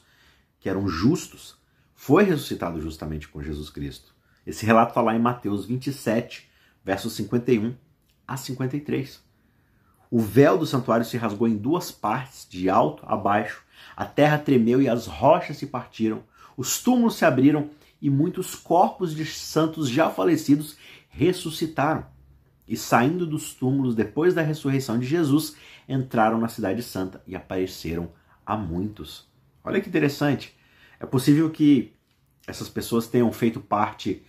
que 0.59 0.69
eram 0.69 0.87
justos, 0.87 1.57
foi 1.93 2.23
ressuscitado 2.23 2.79
justamente 2.79 3.27
com 3.27 3.43
Jesus 3.43 3.69
Cristo. 3.69 4.14
Esse 4.45 4.65
relato 4.65 4.89
está 4.89 5.01
lá 5.01 5.15
em 5.15 5.19
Mateus 5.19 5.65
27, 5.65 6.49
versos 6.83 7.13
51 7.13 7.73
a 8.27 8.37
53. 8.37 9.23
O 10.11 10.19
véu 10.19 10.57
do 10.57 10.65
santuário 10.65 11.05
se 11.05 11.17
rasgou 11.17 11.47
em 11.47 11.57
duas 11.57 11.91
partes, 11.91 12.47
de 12.49 12.69
alto 12.69 13.03
a 13.07 13.17
baixo. 13.17 13.63
A 13.95 14.05
terra 14.05 14.37
tremeu 14.37 14.81
e 14.81 14.87
as 14.87 15.07
rochas 15.07 15.57
se 15.57 15.67
partiram. 15.67 16.23
Os 16.55 16.81
túmulos 16.81 17.15
se 17.15 17.25
abriram 17.25 17.69
e 18.01 18.09
muitos 18.09 18.55
corpos 18.55 19.15
de 19.15 19.25
santos 19.25 19.89
já 19.89 20.09
falecidos 20.09 20.77
ressuscitaram. 21.09 22.05
E 22.67 22.77
saindo 22.77 23.25
dos 23.25 23.53
túmulos 23.53 23.95
depois 23.95 24.33
da 24.33 24.41
ressurreição 24.41 24.99
de 24.99 25.05
Jesus, 25.05 25.55
entraram 25.87 26.39
na 26.39 26.47
Cidade 26.47 26.81
Santa 26.81 27.21
e 27.27 27.35
apareceram 27.35 28.11
a 28.45 28.55
muitos. 28.55 29.27
Olha 29.63 29.81
que 29.81 29.89
interessante. 29.89 30.55
É 30.99 31.05
possível 31.05 31.49
que 31.49 31.93
essas 32.47 32.69
pessoas 32.69 33.07
tenham 33.07 33.31
feito 33.31 33.59
parte 33.59 34.23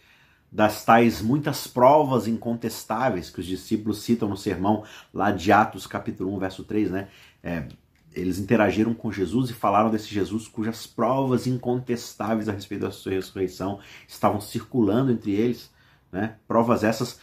das 0.51 0.85
tais 0.85 1.21
muitas 1.21 1.67
provas 1.67 2.27
incontestáveis 2.27 3.31
que 3.31 3.41
os 3.41 3.47
discípulos 3.47 3.99
citam 3.99 4.29
no 4.29 4.37
sermão 4.37 4.85
lá 5.13 5.31
de 5.31 5.53
Atos 5.53 5.87
capítulo 5.87 6.35
1, 6.37 6.39
verso 6.39 6.65
3, 6.65 6.91
né? 6.91 7.09
É, 7.43 7.69
eles 8.15 8.39
interagiram 8.39 8.95
com 8.95 9.13
Jesus 9.13 9.51
e 9.51 9.53
falaram 9.53 9.91
desse 9.91 10.09
Jesus 10.09 10.49
cujas 10.49 10.87
provas 10.87 11.47
incontestáveis 11.47 12.49
a 12.49 12.53
respeito 12.53 12.83
da 12.83 12.91
sua 12.91 13.13
ressurreição 13.13 13.79
estavam 14.09 14.41
circulando 14.41 15.13
entre 15.13 15.33
eles, 15.33 15.71
né? 16.11 16.37
Provas 16.49 16.83
essas 16.83 17.21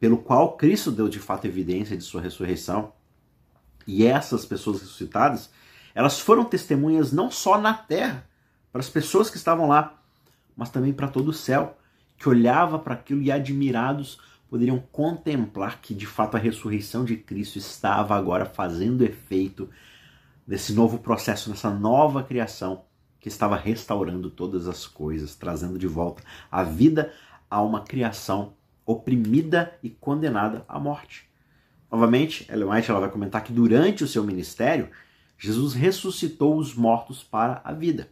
pelo 0.00 0.16
qual 0.16 0.56
Cristo 0.56 0.90
deu 0.90 1.08
de 1.08 1.18
fato 1.18 1.44
evidência 1.44 1.94
de 1.94 2.02
sua 2.02 2.22
ressurreição. 2.22 2.94
E 3.86 4.06
essas 4.06 4.46
pessoas 4.46 4.80
ressuscitadas, 4.80 5.50
elas 5.94 6.18
foram 6.18 6.44
testemunhas 6.44 7.12
não 7.12 7.30
só 7.30 7.60
na 7.60 7.74
terra, 7.74 8.26
para 8.72 8.80
as 8.80 8.88
pessoas 8.88 9.28
que 9.28 9.36
estavam 9.36 9.68
lá, 9.68 10.00
mas 10.56 10.70
também 10.70 10.92
para 10.92 11.08
todo 11.08 11.28
o 11.28 11.34
céu 11.34 11.76
que 12.20 12.28
olhava 12.28 12.78
para 12.78 12.92
aquilo 12.92 13.22
e 13.22 13.32
admirados 13.32 14.20
poderiam 14.46 14.78
contemplar 14.92 15.80
que 15.80 15.94
de 15.94 16.06
fato 16.06 16.36
a 16.36 16.40
ressurreição 16.40 17.02
de 17.02 17.16
Cristo 17.16 17.56
estava 17.56 18.14
agora 18.14 18.44
fazendo 18.44 19.02
efeito 19.02 19.70
nesse 20.46 20.74
novo 20.74 20.98
processo, 20.98 21.48
nessa 21.48 21.70
nova 21.70 22.22
criação 22.22 22.84
que 23.18 23.28
estava 23.28 23.56
restaurando 23.56 24.28
todas 24.28 24.68
as 24.68 24.86
coisas, 24.86 25.34
trazendo 25.34 25.78
de 25.78 25.86
volta 25.86 26.22
a 26.52 26.62
vida 26.62 27.10
a 27.48 27.62
uma 27.62 27.80
criação 27.84 28.52
oprimida 28.84 29.72
e 29.82 29.88
condenada 29.88 30.62
à 30.68 30.78
morte. 30.78 31.26
Novamente, 31.90 32.46
Ellen 32.52 32.68
White 32.68 32.90
ela 32.90 33.00
vai 33.00 33.10
comentar 33.10 33.42
que 33.42 33.52
durante 33.52 34.04
o 34.04 34.08
seu 34.08 34.22
ministério, 34.22 34.90
Jesus 35.38 35.72
ressuscitou 35.72 36.58
os 36.58 36.74
mortos 36.74 37.22
para 37.22 37.62
a 37.64 37.72
vida. 37.72 38.10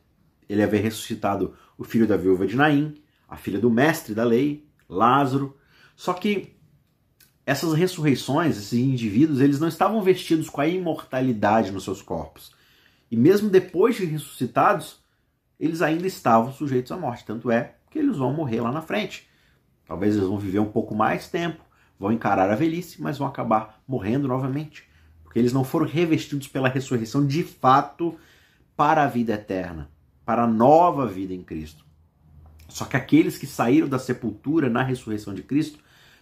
Ele 0.49 0.63
havia 0.63 0.81
ressuscitado 0.81 1.55
o 1.77 1.85
filho 1.85 2.07
da 2.07 2.17
viúva 2.17 2.47
de 2.47 2.57
Naim, 2.57 2.95
a 3.29 3.37
filha 3.37 3.59
do 3.59 3.71
mestre 3.71 4.15
da 4.15 4.25
lei, 4.25 4.67
Lázaro. 4.89 5.57
Só 5.95 6.13
que 6.13 6.57
essas 7.45 7.75
ressurreições, 7.75 8.57
esses 8.57 8.79
indivíduos, 8.79 9.41
eles 9.41 9.61
não 9.61 9.69
estavam 9.69 10.03
vestidos 10.03 10.49
com 10.49 10.61
a 10.61 10.67
imortalidade 10.67 11.73
nos 11.73 11.85
seus 11.85 12.03
corpos. 12.03 12.53
E 13.11 13.17
mesmo 13.17 13.49
depois 13.49 13.97
de 13.97 14.05
ressuscitados, 14.05 15.01
eles 15.59 15.83
ainda 15.83 16.07
estavam 16.07 16.53
sujeitos 16.53 16.93
à 16.93 16.97
morte. 16.97 17.25
Tanto 17.25 17.51
é 17.51 17.75
que 17.91 17.99
eles 17.99 18.17
vão 18.17 18.33
morrer 18.33 18.61
lá 18.61 18.71
na 18.71 18.83
frente. 18.83 19.29
Talvez 19.87 20.15
eles 20.15 20.29
vão 20.29 20.39
viver 20.39 20.59
um 20.59 20.71
pouco 20.71 20.95
mais 20.95 21.29
tempo, 21.29 21.65
vão 21.99 22.13
encarar 22.13 22.51
a 22.51 22.55
velhice, 22.55 23.01
mas 23.01 23.17
vão 23.17 23.27
acabar 23.27 23.83
morrendo 23.89 24.29
novamente. 24.29 24.87
Porque 25.25 25.39
eles 25.39 25.53
não 25.53 25.65
foram 25.65 25.87
revestidos 25.87 26.49
pela 26.49 26.69
ressurreição 26.69 27.27
de 27.27 27.43
fato 27.43 28.15
para 28.77 29.05
a 29.05 29.07
vida 29.07 29.33
eterna, 29.33 29.91
para 30.25 30.45
a 30.45 30.47
nova 30.47 31.07
vida 31.07 31.33
em 31.33 31.43
Cristo. 31.43 31.88
Só 32.69 32.85
que 32.85 32.97
aqueles 32.97 33.39
que 33.39 33.47
saíram 33.47 33.89
da 33.89 33.99
sepultura 33.99 34.69
na 34.69 34.83
ressurreição 34.83 35.35
de 35.35 35.43
Cristo 35.43 35.79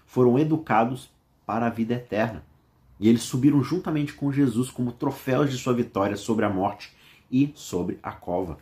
foram 0.07 0.39
educados 0.39 1.11
para 1.45 1.67
a 1.67 1.71
vida 1.71 1.95
eterna. 1.95 2.45
E 2.99 3.09
eles 3.09 3.23
subiram 3.23 3.63
juntamente 3.63 4.15
com 4.15 4.33
Jesus 4.33 4.71
como 4.71 4.93
troféus 4.93 5.51
de 5.51 5.59
sua 5.59 5.75
vitória 5.75 6.17
sobre 6.17 6.45
a 6.45 6.49
morte 6.49 6.97
e 7.31 7.53
sobre 7.55 7.99
a 8.03 8.13
cova. 8.13 8.59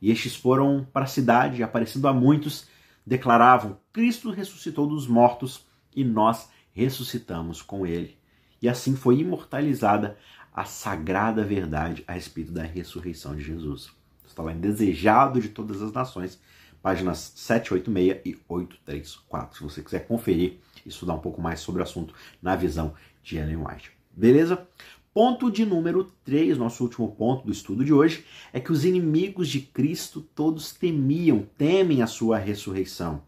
E 0.00 0.10
estes 0.10 0.36
foram 0.36 0.86
para 0.92 1.04
a 1.04 1.08
cidade, 1.08 1.62
aparecendo 1.62 2.06
a 2.06 2.12
muitos, 2.12 2.68
declaravam: 3.06 3.78
Cristo 3.92 4.30
ressuscitou 4.30 4.86
dos 4.86 5.08
mortos 5.08 5.66
e 5.96 6.04
nós 6.04 6.48
ressuscitamos 6.72 7.62
com 7.62 7.86
ele. 7.86 8.16
E 8.60 8.68
assim 8.68 8.94
foi 8.94 9.18
imortalizada 9.18 10.16
a 10.52 10.64
sagrada 10.64 11.42
verdade 11.42 12.04
a 12.06 12.12
respeito 12.12 12.52
da 12.52 12.62
ressurreição 12.62 13.34
de 13.34 13.42
Jesus. 13.42 13.90
Está 14.26 14.42
lá 14.42 14.52
em 14.52 14.60
Desejado 14.60 15.40
de 15.40 15.48
Todas 15.48 15.82
as 15.82 15.92
Nações, 15.92 16.40
páginas 16.84 17.32
786 17.34 18.20
e 18.26 18.38
834, 18.46 19.56
se 19.56 19.62
você 19.62 19.82
quiser 19.82 20.06
conferir 20.06 20.58
e 20.84 20.90
estudar 20.90 21.14
um 21.14 21.18
pouco 21.18 21.40
mais 21.40 21.60
sobre 21.60 21.80
o 21.80 21.82
assunto 21.82 22.12
na 22.42 22.54
visão 22.54 22.92
de 23.22 23.38
Ellen 23.38 23.56
White. 23.56 23.90
Beleza? 24.14 24.68
Ponto 25.14 25.50
de 25.50 25.64
número 25.64 26.12
3, 26.26 26.58
nosso 26.58 26.84
último 26.84 27.10
ponto 27.12 27.46
do 27.46 27.52
estudo 27.52 27.82
de 27.86 27.90
hoje, 27.90 28.26
é 28.52 28.60
que 28.60 28.70
os 28.70 28.84
inimigos 28.84 29.48
de 29.48 29.60
Cristo 29.60 30.20
todos 30.34 30.74
temiam, 30.74 31.46
temem 31.56 32.02
a 32.02 32.06
sua 32.06 32.36
ressurreição. 32.36 33.22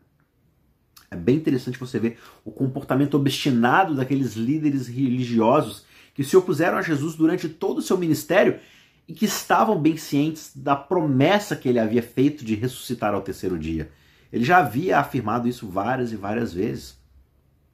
É 1.10 1.16
bem 1.16 1.36
interessante 1.36 1.78
você 1.78 1.98
ver 1.98 2.18
o 2.44 2.50
comportamento 2.50 3.14
obstinado 3.14 3.94
daqueles 3.94 4.34
líderes 4.34 4.86
religiosos 4.86 5.86
que 6.12 6.22
se 6.22 6.36
opuseram 6.36 6.76
a 6.76 6.82
Jesus 6.82 7.14
durante 7.14 7.48
todo 7.48 7.78
o 7.78 7.82
seu 7.82 7.96
ministério 7.96 8.60
e 9.08 9.14
que 9.14 9.24
estavam 9.24 9.78
bem 9.78 9.96
cientes 9.96 10.52
da 10.54 10.74
promessa 10.74 11.54
que 11.54 11.68
ele 11.68 11.78
havia 11.78 12.02
feito 12.02 12.44
de 12.44 12.54
ressuscitar 12.54 13.14
ao 13.14 13.22
terceiro 13.22 13.58
dia. 13.58 13.90
Ele 14.32 14.44
já 14.44 14.58
havia 14.58 14.98
afirmado 14.98 15.48
isso 15.48 15.68
várias 15.68 16.12
e 16.12 16.16
várias 16.16 16.52
vezes. 16.52 16.98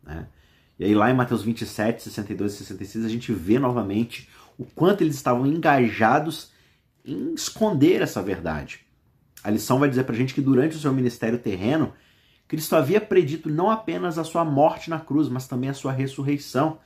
Né? 0.03 0.27
E 0.79 0.85
aí, 0.85 0.95
lá 0.95 1.11
em 1.11 1.15
Mateus 1.15 1.43
27, 1.43 2.03
62 2.03 2.55
e 2.55 2.57
66, 2.59 3.05
a 3.05 3.09
gente 3.09 3.33
vê 3.33 3.59
novamente 3.59 4.29
o 4.59 4.65
quanto 4.65 5.03
eles 5.03 5.15
estavam 5.15 5.47
engajados 5.47 6.53
em 7.05 7.35
esconder 7.35 8.03
essa 8.03 8.23
verdade. 8.23 8.81
A 9.43 9.51
lição 9.51 9.79
vai 9.79 9.89
dizer 9.89 10.05
para 10.05 10.15
a 10.15 10.19
gente 10.19 10.35
que 10.35 10.41
durante 10.41 10.77
o 10.77 10.79
seu 10.79 10.93
ministério 10.93 11.39
terreno, 11.39 11.93
Cristo 12.47 12.77
havia 12.77 13.01
predito 13.01 13.49
não 13.49 13.71
apenas 13.71 14.19
a 14.19 14.25
sua 14.25 14.45
morte 14.45 14.91
na 14.91 15.01
cruz, 15.01 15.29
mas 15.29 15.49
também 15.49 15.71
a 15.71 15.75
sua 15.75 15.93
ressurreição. 15.93 16.79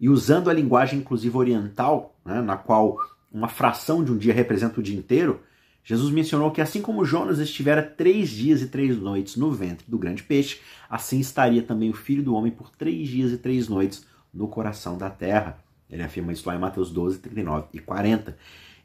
E 0.00 0.08
usando 0.08 0.50
a 0.50 0.52
linguagem 0.52 0.98
inclusive 0.98 1.36
oriental, 1.36 2.16
né, 2.24 2.40
na 2.40 2.56
qual 2.56 2.98
uma 3.32 3.48
fração 3.48 4.02
de 4.02 4.12
um 4.12 4.16
dia 4.16 4.32
representa 4.32 4.80
o 4.80 4.82
dia 4.82 4.96
inteiro, 4.96 5.40
Jesus 5.84 6.12
mencionou 6.12 6.50
que 6.50 6.60
assim 6.60 6.82
como 6.82 7.04
Jonas 7.04 7.38
estivera 7.38 7.82
três 7.82 8.28
dias 8.28 8.60
e 8.60 8.66
três 8.66 8.96
noites 8.98 9.36
no 9.36 9.50
ventre 9.50 9.86
do 9.88 9.98
grande 9.98 10.22
peixe, 10.22 10.60
assim 10.88 11.18
estaria 11.18 11.62
também 11.62 11.88
o 11.88 11.94
Filho 11.94 12.22
do 12.22 12.34
Homem 12.34 12.52
por 12.52 12.70
três 12.70 13.08
dias 13.08 13.32
e 13.32 13.38
três 13.38 13.68
noites 13.68 14.04
no 14.32 14.48
coração 14.48 14.98
da 14.98 15.08
terra. 15.08 15.58
Ele 15.88 16.02
afirma 16.02 16.32
isso 16.32 16.46
lá 16.46 16.54
em 16.54 16.58
Mateus 16.58 16.90
12, 16.90 17.20
39 17.20 17.68
e 17.72 17.78
40. 17.78 18.36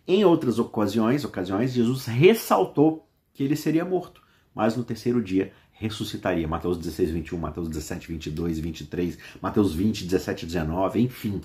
Em 0.07 0.23
outras 0.23 0.59
ocasiões, 0.59 1.25
ocasiões, 1.25 1.73
Jesus 1.73 2.05
ressaltou 2.05 3.05
que 3.33 3.43
ele 3.43 3.55
seria 3.55 3.83
morto, 3.83 4.21
mas 4.55 4.77
no 4.77 4.83
terceiro 4.83 5.21
dia 5.21 5.51
ressuscitaria. 5.73 6.47
Mateus 6.47 6.77
16, 6.77 7.11
21, 7.11 7.37
Mateus 7.37 7.67
17, 7.67 8.07
22 8.07 8.57
e 8.57 8.61
23, 8.61 9.17
Mateus 9.41 9.73
20, 9.73 10.05
17 10.05 10.43
e 10.43 10.45
19, 10.45 11.01
enfim. 11.01 11.41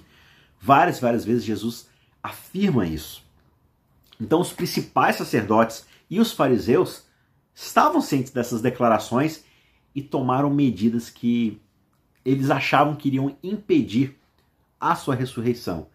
Várias, 0.61 1.00
várias 1.00 1.25
vezes 1.25 1.45
Jesus 1.45 1.88
afirma 2.23 2.87
isso. 2.87 3.25
Então, 4.21 4.41
os 4.41 4.53
principais 4.53 5.17
sacerdotes 5.17 5.87
e 6.11 6.21
os 6.21 6.33
fariseus 6.33 7.05
estavam 7.55 8.01
cientes 8.01 8.33
dessas 8.33 8.61
declarações 8.61 9.45
e 9.95 10.03
tomaram 10.03 10.51
medidas 10.51 11.11
que 11.11 11.61
eles 12.25 12.51
achavam 12.51 12.95
que 12.95 13.09
iriam 13.09 13.37
impedir 13.43 14.19
a 14.81 14.95
sua 14.95 15.15
ressurreição. 15.15 15.89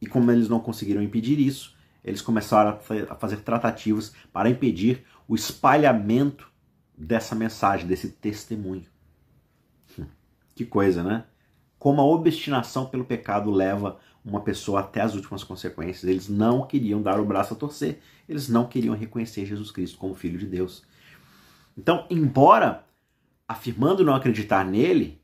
E 0.00 0.06
como 0.06 0.30
eles 0.30 0.48
não 0.48 0.60
conseguiram 0.60 1.02
impedir 1.02 1.38
isso, 1.38 1.74
eles 2.04 2.22
começaram 2.22 2.78
a 3.10 3.14
fazer 3.16 3.38
tratativas 3.38 4.12
para 4.32 4.48
impedir 4.48 5.04
o 5.26 5.34
espalhamento 5.34 6.48
dessa 6.96 7.34
mensagem, 7.34 7.86
desse 7.86 8.10
testemunho. 8.10 8.86
Hum, 9.98 10.06
que 10.54 10.64
coisa, 10.64 11.02
né? 11.02 11.24
Como 11.78 12.00
a 12.00 12.04
obstinação 12.04 12.86
pelo 12.86 13.04
pecado 13.04 13.50
leva 13.50 13.98
uma 14.26 14.40
pessoa 14.40 14.80
até 14.80 15.00
as 15.00 15.14
últimas 15.14 15.44
consequências. 15.44 16.04
Eles 16.04 16.28
não 16.28 16.66
queriam 16.66 17.00
dar 17.00 17.20
o 17.20 17.24
braço 17.24 17.54
a 17.54 17.56
torcer, 17.56 18.00
eles 18.28 18.48
não 18.48 18.66
queriam 18.66 18.94
reconhecer 18.94 19.46
Jesus 19.46 19.70
Cristo 19.70 19.96
como 19.96 20.14
Filho 20.14 20.38
de 20.38 20.46
Deus. 20.46 20.82
Então, 21.78 22.04
embora 22.10 22.84
afirmando 23.46 24.04
não 24.04 24.14
acreditar 24.14 24.64
nele, 24.64 25.20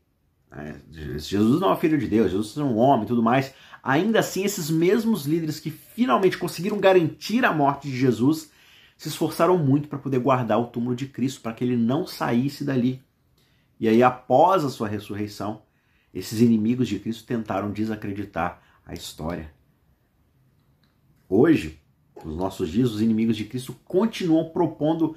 né, 0.48 0.80
Jesus 0.90 1.60
não 1.60 1.72
é 1.72 1.76
filho 1.76 1.98
de 1.98 2.06
Deus, 2.06 2.30
Jesus 2.30 2.56
é 2.56 2.62
um 2.62 2.76
homem 2.76 3.04
e 3.04 3.08
tudo 3.08 3.22
mais, 3.22 3.52
ainda 3.82 4.20
assim 4.20 4.44
esses 4.44 4.70
mesmos 4.70 5.26
líderes 5.26 5.58
que 5.58 5.70
finalmente 5.70 6.38
conseguiram 6.38 6.78
garantir 6.78 7.44
a 7.44 7.52
morte 7.52 7.88
de 7.88 7.96
Jesus 7.96 8.52
se 8.96 9.08
esforçaram 9.08 9.58
muito 9.58 9.88
para 9.88 9.98
poder 9.98 10.20
guardar 10.20 10.60
o 10.60 10.66
túmulo 10.66 10.94
de 10.94 11.06
Cristo, 11.06 11.40
para 11.40 11.52
que 11.52 11.64
ele 11.64 11.76
não 11.76 12.06
saísse 12.06 12.64
dali. 12.64 13.02
E 13.80 13.88
aí, 13.88 14.00
após 14.00 14.64
a 14.64 14.70
sua 14.70 14.86
ressurreição, 14.86 15.62
esses 16.14 16.40
inimigos 16.40 16.86
de 16.86 17.00
Cristo 17.00 17.26
tentaram 17.26 17.72
desacreditar 17.72 18.62
a 18.84 18.94
história. 18.94 19.52
Hoje, 21.28 21.80
nos 22.24 22.36
nossos 22.36 22.68
dias, 22.68 22.92
os 22.92 23.00
inimigos 23.00 23.36
de 23.36 23.44
Cristo 23.44 23.74
continuam 23.84 24.50
propondo 24.50 25.16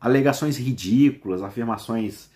alegações 0.00 0.56
ridículas, 0.56 1.42
afirmações 1.42 2.30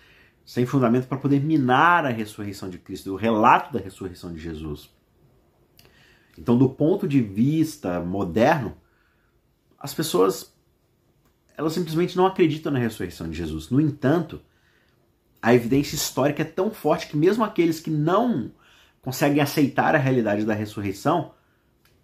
sem 0.45 0.67
fundamento 0.67 1.07
para 1.07 1.19
poder 1.19 1.43
minar 1.43 2.05
a 2.05 2.11
ressurreição 2.11 2.69
de 2.69 2.79
Cristo, 2.79 3.13
o 3.13 3.17
relato 3.17 3.73
da 3.73 3.81
ressurreição 3.81 4.33
de 4.33 4.39
Jesus. 4.39 4.91
Então, 6.39 6.59
do 6.59 6.69
ponto 6.69 7.09
de 7.09 7.21
vista 7.23 8.01
moderno, 8.01 8.77
as 9.79 9.95
pessoas 9.95 10.55
elas 11.57 11.73
simplesmente 11.73 12.17
não 12.17 12.27
acreditam 12.27 12.73
na 12.73 12.79
ressurreição 12.79 13.31
de 13.31 13.37
Jesus. 13.37 13.71
No 13.71 13.81
entanto, 13.81 14.41
a 15.41 15.55
evidência 15.55 15.95
histórica 15.95 16.43
é 16.43 16.45
tão 16.45 16.71
forte 16.71 17.07
que 17.07 17.17
mesmo 17.17 17.45
aqueles 17.45 17.81
que 17.81 17.91
não 17.91 18.51
conseguem 19.05 19.43
aceitar 19.43 19.95
a 19.95 19.99
realidade 19.99 20.47
da 20.47 20.55
ressurreição, 20.55 21.33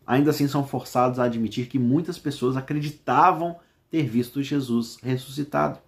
ainda 0.07 0.31
assim 0.31 0.47
são 0.47 0.67
forçados 0.67 1.19
a 1.19 1.25
admitir 1.25 1.67
que 1.67 1.79
muitas 1.79 2.19
pessoas 2.19 2.59
acreditavam 2.59 3.59
ter 3.91 4.03
visto 4.03 4.43
Jesus 4.43 4.99
ressuscitado. 5.03 5.79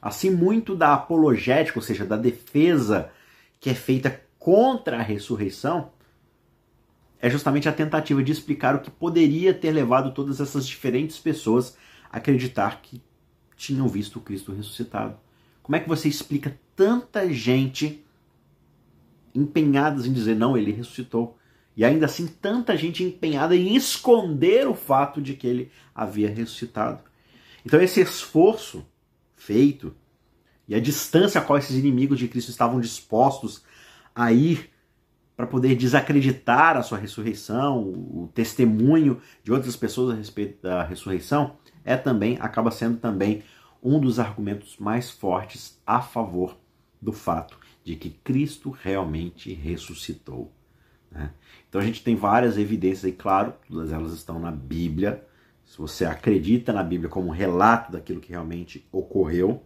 Assim, 0.00 0.30
muito 0.30 0.76
da 0.76 0.92
apologética, 0.92 1.78
ou 1.78 1.82
seja, 1.82 2.04
da 2.04 2.18
defesa 2.18 3.10
que 3.58 3.70
é 3.70 3.74
feita 3.74 4.20
contra 4.38 4.98
a 4.98 5.02
ressurreição, 5.02 5.90
é 7.18 7.30
justamente 7.30 7.68
a 7.68 7.72
tentativa 7.72 8.22
de 8.22 8.32
explicar 8.32 8.74
o 8.74 8.80
que 8.80 8.90
poderia 8.90 9.54
ter 9.54 9.70
levado 9.70 10.12
todas 10.12 10.38
essas 10.38 10.66
diferentes 10.66 11.18
pessoas 11.18 11.78
a 12.12 12.18
acreditar 12.18 12.82
que 12.82 13.02
tinham 13.56 13.88
visto 13.88 14.16
o 14.16 14.22
Cristo 14.22 14.52
ressuscitado. 14.52 15.16
Como 15.62 15.76
é 15.76 15.80
que 15.80 15.88
você 15.88 16.08
explica 16.08 16.58
tanta 16.76 17.30
gente 17.32 18.04
empenhadas 19.34 20.06
em 20.06 20.12
dizer 20.12 20.34
não, 20.34 20.56
ele 20.56 20.72
ressuscitou. 20.72 21.38
E 21.76 21.84
ainda 21.84 22.06
assim, 22.06 22.26
tanta 22.26 22.76
gente 22.76 23.02
empenhada 23.02 23.54
em 23.56 23.74
esconder 23.74 24.66
o 24.66 24.74
fato 24.74 25.20
de 25.22 25.34
que 25.34 25.46
ele 25.46 25.70
havia 25.94 26.28
ressuscitado. 26.28 27.02
Então, 27.64 27.80
esse 27.80 28.00
esforço 28.00 28.84
feito 29.34 29.94
e 30.68 30.74
a 30.74 30.80
distância 30.80 31.40
a 31.40 31.44
qual 31.44 31.58
esses 31.58 31.76
inimigos 31.76 32.18
de 32.18 32.28
Cristo 32.28 32.50
estavam 32.50 32.80
dispostos 32.80 33.64
a 34.14 34.32
ir 34.32 34.70
para 35.36 35.46
poder 35.46 35.74
desacreditar 35.74 36.76
a 36.76 36.82
sua 36.82 36.98
ressurreição, 36.98 37.78
o 37.82 38.30
testemunho 38.34 39.20
de 39.42 39.50
outras 39.50 39.74
pessoas 39.74 40.12
a 40.12 40.18
respeito 40.18 40.62
da 40.62 40.82
ressurreição, 40.82 41.56
é 41.84 41.96
também 41.96 42.36
acaba 42.40 42.70
sendo 42.70 42.98
também 42.98 43.42
um 43.82 43.98
dos 43.98 44.18
argumentos 44.18 44.76
mais 44.78 45.10
fortes 45.10 45.80
a 45.86 46.02
favor 46.02 46.58
do 47.00 47.12
fato 47.12 47.58
de 47.90 47.96
que 47.96 48.10
Cristo 48.10 48.70
realmente 48.70 49.52
ressuscitou. 49.52 50.52
Né? 51.10 51.30
Então 51.68 51.80
a 51.80 51.84
gente 51.84 52.04
tem 52.04 52.14
várias 52.14 52.56
evidências 52.56 53.04
aí, 53.04 53.12
claro, 53.12 53.52
todas 53.68 53.92
elas 53.92 54.12
estão 54.12 54.38
na 54.38 54.52
Bíblia. 54.52 55.24
Se 55.64 55.76
você 55.76 56.04
acredita 56.04 56.72
na 56.72 56.84
Bíblia 56.84 57.10
como 57.10 57.30
relato 57.32 57.90
daquilo 57.90 58.20
que 58.20 58.30
realmente 58.30 58.86
ocorreu, 58.92 59.62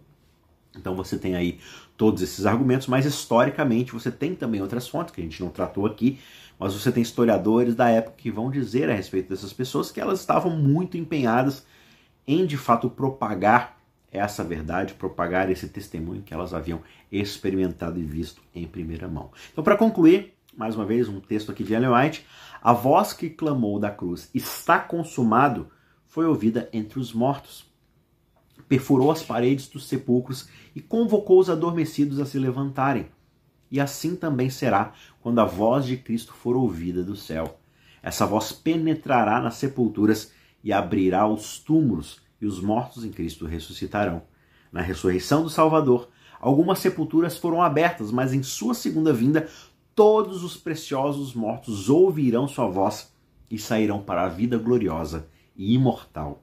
então 0.74 0.96
você 0.96 1.18
tem 1.18 1.36
aí 1.36 1.60
todos 1.98 2.22
esses 2.22 2.46
argumentos, 2.46 2.86
mas 2.86 3.04
historicamente 3.04 3.92
você 3.92 4.10
tem 4.10 4.34
também 4.34 4.62
outras 4.62 4.88
fontes 4.88 5.14
que 5.14 5.20
a 5.20 5.24
gente 5.24 5.42
não 5.42 5.50
tratou 5.50 5.84
aqui, 5.84 6.18
mas 6.58 6.72
você 6.72 6.90
tem 6.90 7.02
historiadores 7.02 7.74
da 7.74 7.90
época 7.90 8.16
que 8.16 8.30
vão 8.30 8.50
dizer 8.50 8.88
a 8.88 8.94
respeito 8.94 9.28
dessas 9.28 9.52
pessoas 9.52 9.90
que 9.90 10.00
elas 10.00 10.20
estavam 10.20 10.56
muito 10.56 10.96
empenhadas 10.96 11.66
em 12.26 12.46
de 12.46 12.56
fato 12.56 12.88
propagar 12.88 13.78
essa 14.14 14.44
verdade, 14.44 14.94
propagar 14.94 15.50
esse 15.50 15.68
testemunho 15.68 16.22
que 16.22 16.32
elas 16.32 16.54
haviam 16.54 16.80
experimentado 17.10 17.98
e 17.98 18.04
visto 18.04 18.40
em 18.54 18.66
primeira 18.66 19.08
mão. 19.08 19.30
Então, 19.52 19.64
para 19.64 19.76
concluir, 19.76 20.34
mais 20.56 20.76
uma 20.76 20.84
vez, 20.84 21.08
um 21.08 21.20
texto 21.20 21.50
aqui 21.50 21.64
de 21.64 21.74
Ellen 21.74 21.90
White: 21.90 22.24
A 22.62 22.72
voz 22.72 23.12
que 23.12 23.28
clamou 23.28 23.78
da 23.78 23.90
cruz, 23.90 24.30
está 24.32 24.78
consumado, 24.78 25.68
foi 26.06 26.26
ouvida 26.26 26.68
entre 26.72 27.00
os 27.00 27.12
mortos. 27.12 27.66
Perfurou 28.68 29.10
as 29.10 29.22
paredes 29.22 29.68
dos 29.68 29.88
sepulcros 29.88 30.48
e 30.74 30.80
convocou 30.80 31.40
os 31.40 31.50
adormecidos 31.50 32.20
a 32.20 32.24
se 32.24 32.38
levantarem. 32.38 33.08
E 33.70 33.80
assim 33.80 34.14
também 34.14 34.48
será 34.48 34.92
quando 35.20 35.40
a 35.40 35.44
voz 35.44 35.84
de 35.84 35.96
Cristo 35.96 36.32
for 36.32 36.54
ouvida 36.54 37.02
do 37.02 37.16
céu. 37.16 37.58
Essa 38.00 38.24
voz 38.24 38.52
penetrará 38.52 39.40
nas 39.40 39.56
sepulturas 39.56 40.32
e 40.62 40.72
abrirá 40.72 41.26
os 41.26 41.58
túmulos 41.58 42.23
e 42.44 42.46
os 42.46 42.60
mortos 42.60 43.04
em 43.04 43.10
Cristo 43.10 43.46
ressuscitarão. 43.46 44.22
Na 44.70 44.82
ressurreição 44.82 45.42
do 45.42 45.50
Salvador, 45.50 46.08
algumas 46.40 46.78
sepulturas 46.78 47.38
foram 47.38 47.62
abertas, 47.62 48.10
mas 48.10 48.32
em 48.32 48.42
sua 48.42 48.74
segunda 48.74 49.12
vinda, 49.12 49.48
todos 49.94 50.44
os 50.44 50.56
preciosos 50.56 51.34
mortos 51.34 51.88
ouvirão 51.88 52.46
sua 52.46 52.68
voz 52.68 53.12
e 53.50 53.58
sairão 53.58 54.02
para 54.02 54.24
a 54.24 54.28
vida 54.28 54.58
gloriosa 54.58 55.28
e 55.56 55.74
imortal. 55.74 56.42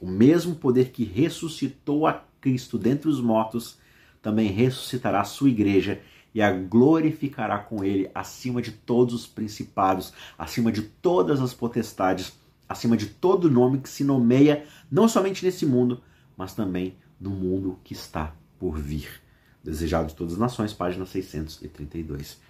O 0.00 0.06
mesmo 0.06 0.54
poder 0.54 0.90
que 0.90 1.04
ressuscitou 1.04 2.06
a 2.06 2.24
Cristo 2.40 2.78
dentre 2.78 3.08
os 3.08 3.20
mortos 3.20 3.78
também 4.22 4.48
ressuscitará 4.48 5.20
a 5.20 5.24
sua 5.24 5.48
igreja 5.48 6.00
e 6.34 6.40
a 6.40 6.52
glorificará 6.52 7.58
com 7.58 7.82
ele 7.82 8.10
acima 8.14 8.62
de 8.62 8.72
todos 8.72 9.14
os 9.14 9.26
principados, 9.26 10.12
acima 10.38 10.70
de 10.70 10.82
todas 10.82 11.40
as 11.40 11.52
potestades 11.52 12.39
acima 12.70 12.96
de 12.96 13.06
todo 13.06 13.50
nome 13.50 13.80
que 13.80 13.88
se 13.88 14.04
nomeia 14.04 14.64
não 14.88 15.08
somente 15.08 15.44
nesse 15.44 15.66
mundo, 15.66 16.00
mas 16.36 16.54
também 16.54 16.96
no 17.20 17.30
mundo 17.30 17.80
que 17.82 17.92
está 17.92 18.32
por 18.60 18.78
vir. 18.78 19.20
Desejado 19.62 20.06
de 20.06 20.14
todas 20.14 20.34
as 20.34 20.38
nações, 20.38 20.72
página 20.72 21.04
632. 21.04 22.40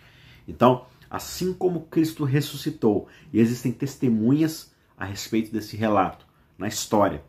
Então, 0.47 0.85
assim 1.09 1.55
como 1.55 1.87
Cristo 1.87 2.25
ressuscitou, 2.25 3.09
e 3.33 3.41
existem 3.41 3.73
testemunhas 3.73 4.75
a 4.95 5.07
respeito 5.07 5.51
desse 5.51 5.75
relato 5.75 6.27
na 6.59 6.69
história, 6.69 7.25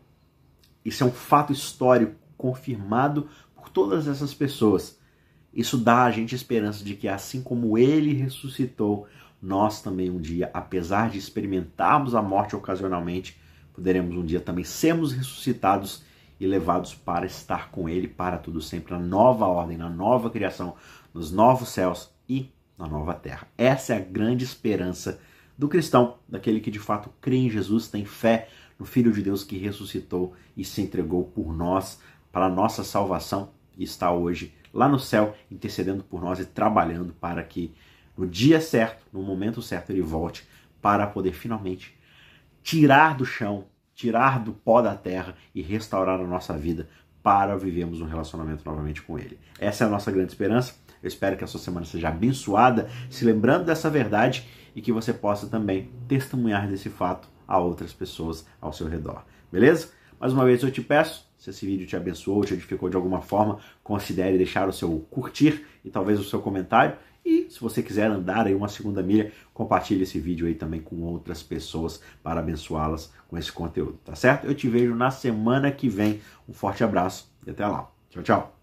isso 0.84 1.02
é 1.02 1.06
um 1.06 1.12
fato 1.12 1.50
histórico 1.50 2.14
confirmado 2.36 3.26
por 3.56 3.70
todas 3.70 4.06
essas 4.06 4.34
pessoas. 4.34 4.98
Isso 5.54 5.78
dá 5.78 6.04
a 6.04 6.10
gente 6.10 6.34
esperança 6.34 6.84
de 6.84 6.94
que, 6.94 7.08
assim 7.08 7.42
como 7.42 7.78
ele 7.78 8.12
ressuscitou, 8.12 9.06
nós 9.42 9.82
também 9.82 10.08
um 10.08 10.20
dia, 10.20 10.48
apesar 10.54 11.10
de 11.10 11.18
experimentarmos 11.18 12.14
a 12.14 12.22
morte 12.22 12.54
ocasionalmente, 12.54 13.40
poderemos 13.74 14.16
um 14.16 14.24
dia 14.24 14.40
também 14.40 14.62
sermos 14.62 15.12
ressuscitados 15.12 16.04
e 16.38 16.46
levados 16.46 16.94
para 16.94 17.26
estar 17.26 17.70
com 17.70 17.88
Ele 17.88 18.06
para 18.06 18.38
tudo 18.38 18.60
sempre, 18.60 18.94
na 18.94 19.00
nova 19.00 19.46
ordem, 19.46 19.76
na 19.76 19.90
nova 19.90 20.30
criação, 20.30 20.76
nos 21.12 21.32
novos 21.32 21.70
céus 21.70 22.10
e 22.28 22.52
na 22.78 22.86
nova 22.86 23.14
terra. 23.14 23.48
Essa 23.58 23.94
é 23.94 23.96
a 23.96 24.00
grande 24.00 24.44
esperança 24.44 25.20
do 25.58 25.68
cristão, 25.68 26.18
daquele 26.28 26.60
que 26.60 26.70
de 26.70 26.78
fato 26.78 27.10
crê 27.20 27.36
em 27.36 27.50
Jesus, 27.50 27.88
tem 27.88 28.04
fé 28.04 28.48
no 28.78 28.86
Filho 28.86 29.12
de 29.12 29.22
Deus 29.22 29.44
que 29.44 29.58
ressuscitou 29.58 30.34
e 30.56 30.64
se 30.64 30.80
entregou 30.80 31.24
por 31.24 31.52
nós, 31.52 32.00
para 32.30 32.46
a 32.46 32.50
nossa 32.50 32.82
salvação, 32.82 33.50
e 33.76 33.84
está 33.84 34.10
hoje 34.12 34.54
lá 34.72 34.88
no 34.88 34.98
céu 34.98 35.36
intercedendo 35.50 36.02
por 36.02 36.20
nós 36.20 36.38
e 36.38 36.44
trabalhando 36.44 37.12
para 37.12 37.42
que 37.42 37.72
no 38.22 38.28
dia 38.28 38.60
certo, 38.60 39.04
no 39.12 39.20
momento 39.20 39.60
certo, 39.60 39.90
ele 39.90 40.00
volte 40.00 40.46
para 40.80 41.08
poder 41.08 41.32
finalmente 41.32 41.92
tirar 42.62 43.16
do 43.16 43.24
chão, 43.24 43.64
tirar 43.96 44.38
do 44.38 44.52
pó 44.52 44.80
da 44.80 44.94
terra 44.94 45.34
e 45.52 45.60
restaurar 45.60 46.20
a 46.20 46.26
nossa 46.26 46.56
vida 46.56 46.88
para 47.20 47.56
vivermos 47.56 48.00
um 48.00 48.04
relacionamento 48.04 48.62
novamente 48.64 49.02
com 49.02 49.18
Ele. 49.18 49.40
Essa 49.58 49.82
é 49.82 49.86
a 49.88 49.90
nossa 49.90 50.12
grande 50.12 50.30
esperança. 50.30 50.74
Eu 51.02 51.08
espero 51.08 51.36
que 51.36 51.42
a 51.42 51.48
sua 51.48 51.58
semana 51.58 51.84
seja 51.84 52.10
abençoada, 52.10 52.88
se 53.10 53.24
lembrando 53.24 53.64
dessa 53.64 53.90
verdade 53.90 54.48
e 54.72 54.80
que 54.80 54.92
você 54.92 55.12
possa 55.12 55.48
também 55.48 55.90
testemunhar 56.06 56.68
desse 56.68 56.90
fato 56.90 57.28
a 57.48 57.58
outras 57.58 57.92
pessoas 57.92 58.46
ao 58.60 58.72
seu 58.72 58.86
redor. 58.86 59.24
Beleza? 59.50 59.88
Mais 60.20 60.32
uma 60.32 60.44
vez 60.44 60.62
eu 60.62 60.70
te 60.70 60.80
peço, 60.80 61.28
se 61.36 61.50
esse 61.50 61.66
vídeo 61.66 61.88
te 61.88 61.96
abençoou, 61.96 62.44
te 62.44 62.54
edificou 62.54 62.88
de 62.88 62.94
alguma 62.94 63.20
forma, 63.20 63.58
considere 63.82 64.38
deixar 64.38 64.68
o 64.68 64.72
seu 64.72 65.00
curtir 65.10 65.66
e 65.84 65.90
talvez 65.90 66.20
o 66.20 66.24
seu 66.24 66.40
comentário. 66.40 66.96
E 67.24 67.48
se 67.50 67.60
você 67.60 67.82
quiser 67.82 68.10
andar 68.10 68.46
aí 68.46 68.54
uma 68.54 68.68
segunda 68.68 69.02
milha, 69.02 69.32
compartilhe 69.54 70.02
esse 70.02 70.18
vídeo 70.18 70.46
aí 70.46 70.54
também 70.54 70.80
com 70.80 70.96
outras 71.02 71.42
pessoas 71.42 72.02
para 72.22 72.40
abençoá-las 72.40 73.12
com 73.28 73.38
esse 73.38 73.52
conteúdo, 73.52 73.98
tá 74.04 74.14
certo? 74.14 74.46
Eu 74.46 74.54
te 74.54 74.68
vejo 74.68 74.94
na 74.94 75.10
semana 75.10 75.70
que 75.70 75.88
vem. 75.88 76.20
Um 76.48 76.52
forte 76.52 76.82
abraço 76.82 77.32
e 77.46 77.50
até 77.50 77.66
lá. 77.66 77.90
Tchau, 78.10 78.22
tchau. 78.22 78.61